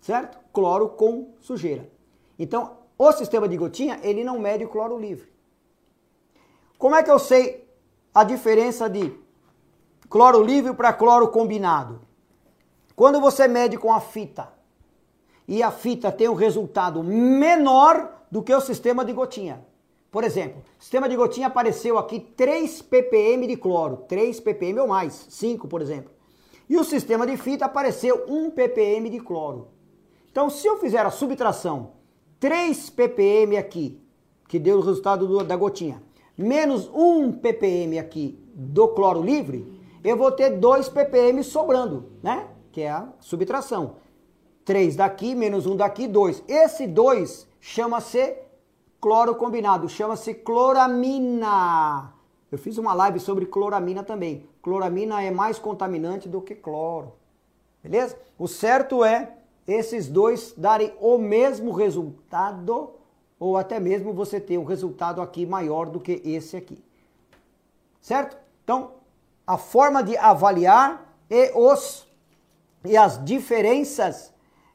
[0.01, 0.39] Certo?
[0.53, 1.91] Cloro com sujeira.
[2.39, 5.31] Então, o sistema de gotinha, ele não mede o cloro livre.
[6.79, 7.69] Como é que eu sei
[8.15, 9.15] a diferença de
[10.09, 12.01] cloro livre para cloro combinado?
[12.97, 14.53] Quando você mede com a fita
[15.47, 19.65] e a fita tem um resultado menor do que o sistema de gotinha.
[20.11, 25.27] Por exemplo, sistema de gotinha apareceu aqui 3 ppm de cloro, 3 ppm ou mais,
[25.31, 26.13] 5 por exemplo.
[26.71, 29.73] E o sistema de fita apareceu 1 ppm de cloro.
[30.31, 31.95] Então, se eu fizer a subtração
[32.39, 34.01] 3 ppm aqui,
[34.47, 36.01] que deu o resultado do, da gotinha,
[36.39, 42.47] menos 1 ppm aqui do cloro livre, eu vou ter 2 ppm sobrando, né?
[42.71, 43.97] Que é a subtração.
[44.65, 46.45] 3 daqui, menos 1 daqui, 2.
[46.47, 48.37] Esse 2 chama-se
[49.01, 52.15] cloro combinado, chama-se cloramina.
[52.53, 54.49] Eu fiz uma live sobre cloramina também.
[54.63, 57.13] Cloramina é mais contaminante do que cloro.
[57.83, 58.19] Beleza?
[58.39, 59.33] O certo é
[59.67, 62.91] esses dois darem o mesmo resultado
[63.39, 66.83] ou até mesmo você ter um resultado aqui maior do que esse aqui.
[68.01, 68.37] Certo?
[68.63, 68.93] Então,
[69.47, 72.07] a forma de avaliar e, os,
[72.85, 74.33] e as diferenças,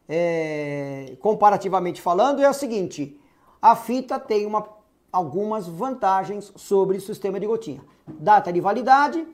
[0.10, 3.20] é, comparativamente falando, é o seguinte:
[3.62, 4.68] a fita tem uma,
[5.12, 9.28] algumas vantagens sobre o sistema de gotinha: data de validade,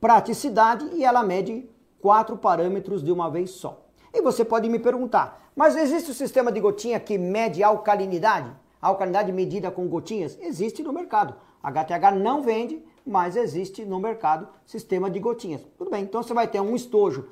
[0.00, 1.68] praticidade e ela mede
[2.00, 3.86] quatro parâmetros de uma vez só.
[4.12, 8.50] E você pode me perguntar, mas existe o sistema de gotinha que mede alcalinidade?
[8.80, 10.38] A alcalinidade medida com gotinhas?
[10.40, 11.34] Existe no mercado.
[11.62, 15.62] A HTH não vende, mas existe no mercado sistema de gotinhas.
[15.76, 17.28] Tudo bem, então você vai ter um estojo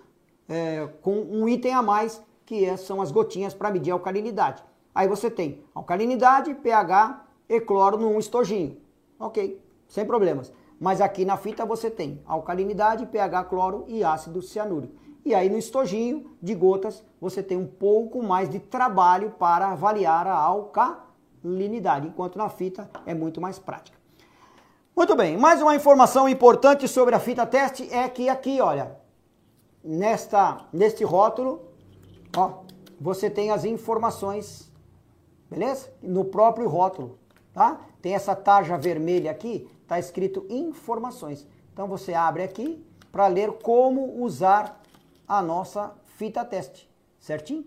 [0.48, 4.62] é, com um item a mais, que é, são as gotinhas para medir a alcalinidade.
[4.94, 8.76] Aí você tem alcalinidade, pH e cloro num estojinho.
[9.18, 10.52] Ok, sem problemas.
[10.78, 14.94] Mas aqui na fita você tem alcalinidade, pH, cloro e ácido cianúrico.
[15.24, 20.26] E aí no estojinho de gotas você tem um pouco mais de trabalho para avaliar
[20.26, 23.98] a alcalinidade, enquanto na fita é muito mais prática.
[24.96, 28.96] Muito bem, mais uma informação importante sobre a fita teste é que aqui, olha,
[29.82, 31.62] nesta, neste rótulo,
[32.36, 32.62] ó,
[33.00, 34.72] você tem as informações,
[35.48, 35.88] beleza?
[36.02, 37.18] No próprio rótulo,
[37.52, 37.80] tá?
[38.00, 41.46] Tem essa tarja vermelha aqui, tá escrito informações.
[41.72, 44.80] Então você abre aqui para ler como usar
[45.26, 46.88] a nossa fita teste,
[47.20, 47.64] certinho?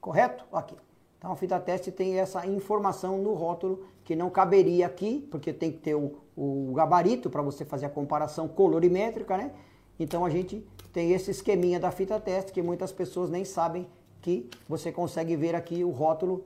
[0.00, 0.44] Correto?
[0.52, 0.76] Aqui.
[1.18, 5.72] Então a fita teste tem essa informação no rótulo que não caberia aqui, porque tem
[5.72, 9.52] que ter o, o gabarito para você fazer a comparação colorimétrica, né?
[9.98, 13.86] Então a gente tem esse esqueminha da fita teste que muitas pessoas nem sabem
[14.22, 16.44] que você consegue ver aqui o rótulo,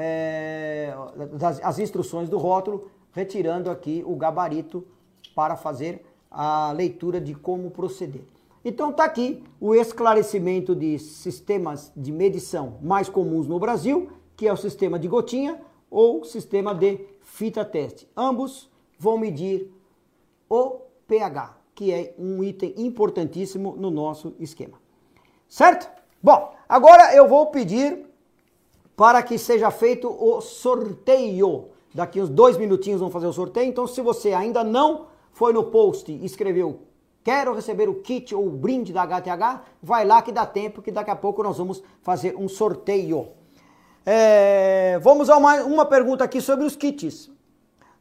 [0.00, 0.94] é,
[1.32, 4.86] das, as instruções do rótulo, retirando aqui o gabarito
[5.34, 8.22] para fazer a leitura de como proceder.
[8.64, 14.52] Então está aqui o esclarecimento de sistemas de medição mais comuns no Brasil, que é
[14.52, 18.08] o sistema de gotinha ou sistema de fita teste.
[18.16, 19.72] Ambos vão medir
[20.48, 24.78] o pH, que é um item importantíssimo no nosso esquema.
[25.48, 25.90] Certo?
[26.22, 28.09] Bom, agora eu vou pedir
[29.00, 31.68] para que seja feito o sorteio.
[31.94, 33.66] Daqui uns dois minutinhos vamos fazer o sorteio.
[33.66, 36.82] Então, se você ainda não foi no post e escreveu
[37.24, 40.92] quero receber o kit ou o brinde da HTH, vai lá que dá tempo, que
[40.92, 43.28] daqui a pouco nós vamos fazer um sorteio.
[44.04, 47.30] É, vamos a uma, uma pergunta aqui sobre os kits.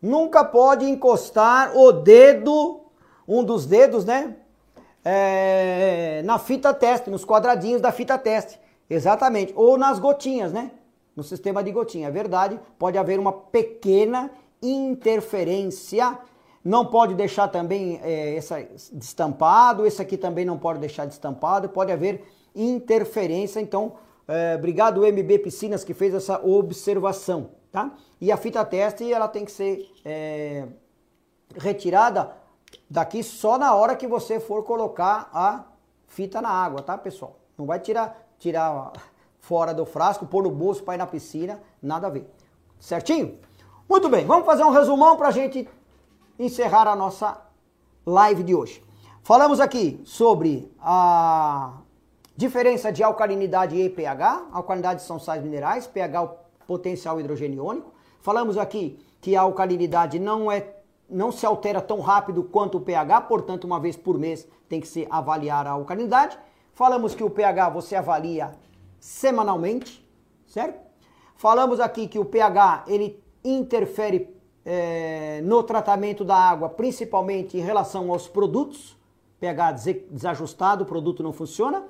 [0.01, 2.81] Nunca pode encostar o dedo,
[3.25, 4.35] um dos dedos, né?
[5.05, 8.59] É, na fita teste, nos quadradinhos da fita teste.
[8.89, 9.53] Exatamente.
[9.55, 10.71] Ou nas gotinhas, né?
[11.15, 12.07] No sistema de gotinha.
[12.07, 14.31] É verdade, pode haver uma pequena
[14.61, 16.17] interferência.
[16.63, 21.91] Não pode deixar também é, essa destampado, esse aqui também não pode deixar destampado, pode
[21.91, 23.93] haver interferência, então
[24.27, 27.93] é, obrigado MB Piscinas que fez essa observação, tá?
[28.19, 30.67] E a fita teste ela tem que ser é,
[31.55, 32.31] retirada
[32.89, 35.65] daqui só na hora que você for colocar a
[36.07, 37.39] fita na água, tá, pessoal?
[37.57, 38.91] Não vai tirar, tirar
[39.39, 42.29] fora do frasco, pôr no bolso para ir na piscina, nada a ver.
[42.79, 43.37] Certinho?
[43.89, 45.67] Muito bem, vamos fazer um resumão para a gente
[46.37, 47.41] encerrar a nossa
[48.05, 48.83] live de hoje.
[49.23, 51.81] Falamos aqui sobre a
[52.39, 54.45] Diferença de alcalinidade e pH.
[54.53, 56.29] Alcalinidade são sais minerais, pH o
[56.65, 57.91] potencial hidrogeniônico.
[58.21, 60.75] Falamos aqui que a alcalinidade não é
[61.09, 64.87] não se altera tão rápido quanto o pH, portanto, uma vez por mês tem que
[64.87, 66.39] se avaliar a alcalinidade.
[66.73, 68.53] Falamos que o pH você avalia
[68.99, 70.05] semanalmente,
[70.47, 70.79] certo?
[71.35, 74.35] Falamos aqui que o pH ele interfere
[74.65, 78.97] é, no tratamento da água, principalmente em relação aos produtos.
[79.39, 79.71] pH
[80.11, 81.85] desajustado, o produto não funciona.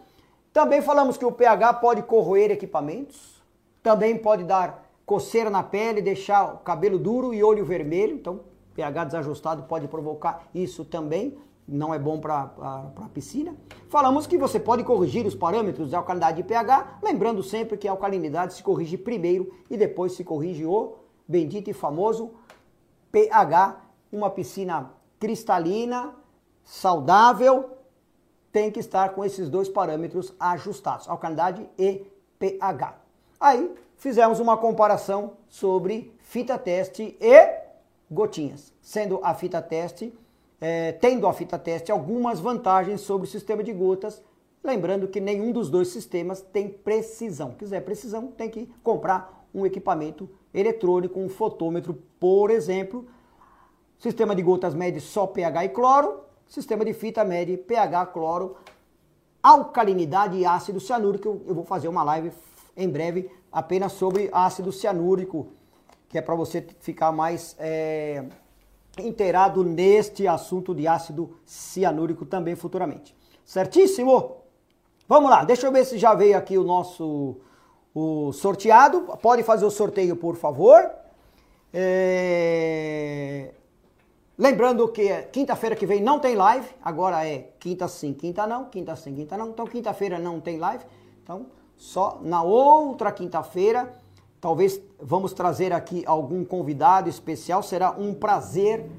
[0.54, 3.42] Também falamos que o pH pode corroer equipamentos,
[3.84, 8.16] também pode dar coceira na pele, deixar o cabelo duro e olho vermelho.
[8.16, 8.42] Então,
[8.76, 11.38] pH desajustado pode provocar isso também,
[11.72, 12.52] não é bom para
[12.96, 13.56] a piscina.
[13.88, 17.92] Falamos que você pode corrigir os parâmetros de alcalinidade de pH, lembrando sempre que a
[17.92, 20.96] alcalinidade se corrige primeiro e depois se corrige o
[21.28, 22.32] bendito e famoso
[23.12, 23.82] pH.
[24.12, 26.16] Uma piscina cristalina,
[26.64, 27.78] saudável,
[28.52, 32.08] tem que estar com esses dois parâmetros ajustados, alcalinidade e
[32.40, 32.96] pH.
[33.40, 37.60] Aí fizemos uma comparação sobre fita teste e
[38.10, 40.12] gotinhas, sendo a fita teste,
[40.60, 44.22] é, tendo a fita teste algumas vantagens sobre o sistema de gotas,
[44.64, 47.52] lembrando que nenhum dos dois sistemas tem precisão.
[47.52, 53.08] Quiser precisão, tem que comprar um equipamento eletrônico, um fotômetro, por exemplo.
[53.98, 58.58] Sistema de gotas mede só pH e cloro, Sistema de fita mede pH, cloro,
[59.42, 61.44] alcalinidade e ácido cianúrico.
[61.46, 62.32] Eu vou fazer uma live
[62.76, 65.50] em breve apenas sobre ácido cianúrico,
[66.10, 68.26] que é para você ficar mais é,
[69.00, 73.16] inteirado neste assunto de ácido cianúrico também futuramente.
[73.46, 74.38] Certíssimo?
[75.08, 77.38] Vamos lá, deixa eu ver se já veio aqui o nosso
[77.94, 79.02] o sorteado.
[79.22, 80.90] Pode fazer o sorteio, por favor.
[81.74, 83.52] É...
[84.38, 88.96] Lembrando que quinta-feira que vem não tem live, agora é quinta sim, quinta não, quinta
[88.96, 89.50] sim, quinta não.
[89.50, 90.86] Então quinta-feira não tem live.
[91.22, 93.99] Então só na outra quinta-feira,
[94.42, 97.62] talvez vamos trazer aqui algum convidado especial.
[97.64, 98.90] Será um prazer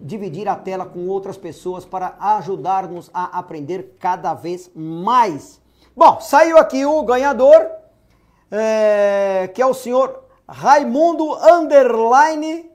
[0.00, 5.60] dividir a tela com outras pessoas para ajudar-nos a aprender cada vez mais.
[5.96, 7.66] Bom, saiu aqui o ganhador,
[8.50, 12.70] é, que é o senhor Raimundo Underline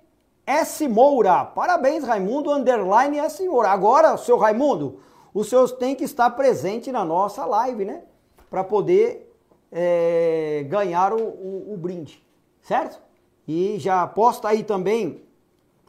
[0.45, 0.87] S.
[0.87, 1.45] Moura.
[1.45, 3.47] Parabéns, Raimundo Underline S.
[3.47, 3.69] Moura.
[3.69, 4.99] Agora, seu Raimundo,
[5.31, 8.01] o senhor tem que estar presente na nossa live, né?
[8.49, 9.28] Para poder
[9.71, 12.23] é, ganhar o, o, o brinde,
[12.61, 12.99] certo?
[13.47, 15.23] E já posta aí também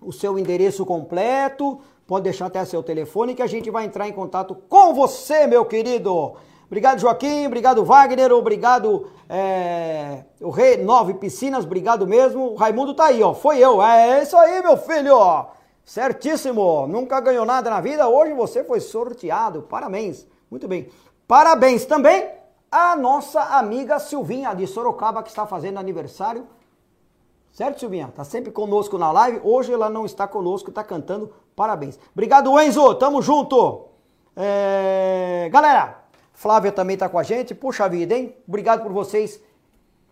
[0.02, 4.12] o seu endereço completo, pode deixar até seu telefone que a gente vai entrar em
[4.12, 6.34] contato com você, meu querido.
[6.66, 7.46] Obrigado, Joaquim.
[7.46, 8.32] Obrigado, Wagner.
[8.32, 11.64] Obrigado, é, o Rei Nove Piscinas.
[11.64, 12.52] Obrigado mesmo.
[12.52, 13.34] O Raimundo tá aí, ó.
[13.34, 13.82] Foi eu.
[13.82, 15.46] É isso aí, meu filho.
[15.84, 16.86] Certíssimo!
[16.86, 19.62] Nunca ganhou nada na vida, hoje você foi sorteado.
[19.62, 20.24] Parabéns!
[20.48, 20.88] Muito bem.
[21.26, 22.39] Parabéns também
[22.70, 26.46] à nossa amiga Silvinha de Sorocaba, que está fazendo aniversário.
[27.52, 28.06] Certo, Silvinha?
[28.08, 29.40] Está sempre conosco na live.
[29.42, 31.32] Hoje ela não está conosco, está cantando.
[31.56, 31.98] Parabéns.
[32.12, 32.94] Obrigado, Enzo.
[32.94, 33.86] Tamo junto.
[34.36, 35.48] É...
[35.52, 37.54] Galera, Flávia também está com a gente.
[37.54, 38.36] Puxa vida, hein?
[38.46, 39.42] Obrigado por vocês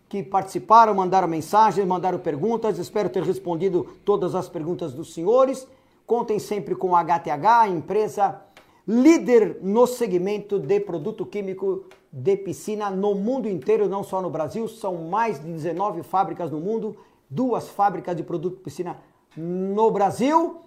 [0.08, 2.78] que participaram, mandaram mensagens, mandaram perguntas.
[2.78, 5.68] Espero ter respondido todas as perguntas dos senhores.
[6.04, 8.40] Contem sempre com a HTH, empresa
[8.88, 14.66] líder no segmento de produto químico de piscina no mundo inteiro, não só no Brasil.
[14.68, 16.96] São mais de 19 fábricas no mundo,
[17.28, 18.98] duas fábricas de produto de piscina
[19.36, 20.60] no Brasil,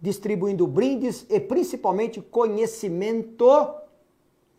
[0.00, 3.46] distribuindo brindes e principalmente conhecimento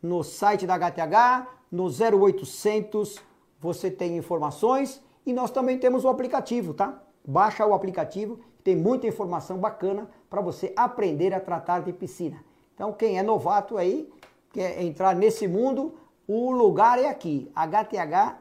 [0.02, 3.20] no site da HTH, no 0800
[3.60, 7.02] você tem informações e nós também temos o aplicativo, tá?
[7.26, 12.44] Baixa o aplicativo, tem muita informação bacana para você aprender a tratar de piscina.
[12.74, 14.10] Então, quem é novato aí,
[14.52, 15.96] quer entrar nesse mundo,
[16.28, 17.52] o lugar é aqui.
[17.56, 18.38] HTH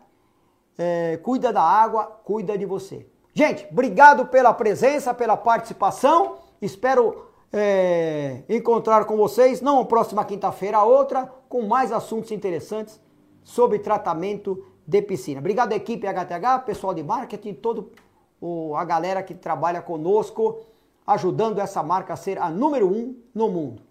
[0.79, 3.07] é, cuida da água, cuida de você.
[3.35, 6.37] Gente, obrigado pela presença, pela participação.
[6.61, 13.01] Espero é, encontrar com vocês, não próxima quinta-feira, a outra, com mais assuntos interessantes
[13.43, 15.41] sobre tratamento de piscina.
[15.41, 17.93] Obrigado, equipe HTH, pessoal de marketing, todo
[18.41, 20.61] o, a galera que trabalha conosco,
[21.07, 23.83] ajudando essa marca a ser a número um no mundo.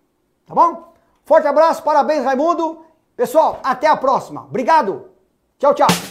[0.46, 0.94] Tá bom?
[1.28, 2.86] Forte abraço, parabéns, Raimundo.
[3.14, 4.46] Pessoal, até a próxima.
[4.46, 5.10] Obrigado.
[5.60, 6.07] Tchau, tchau.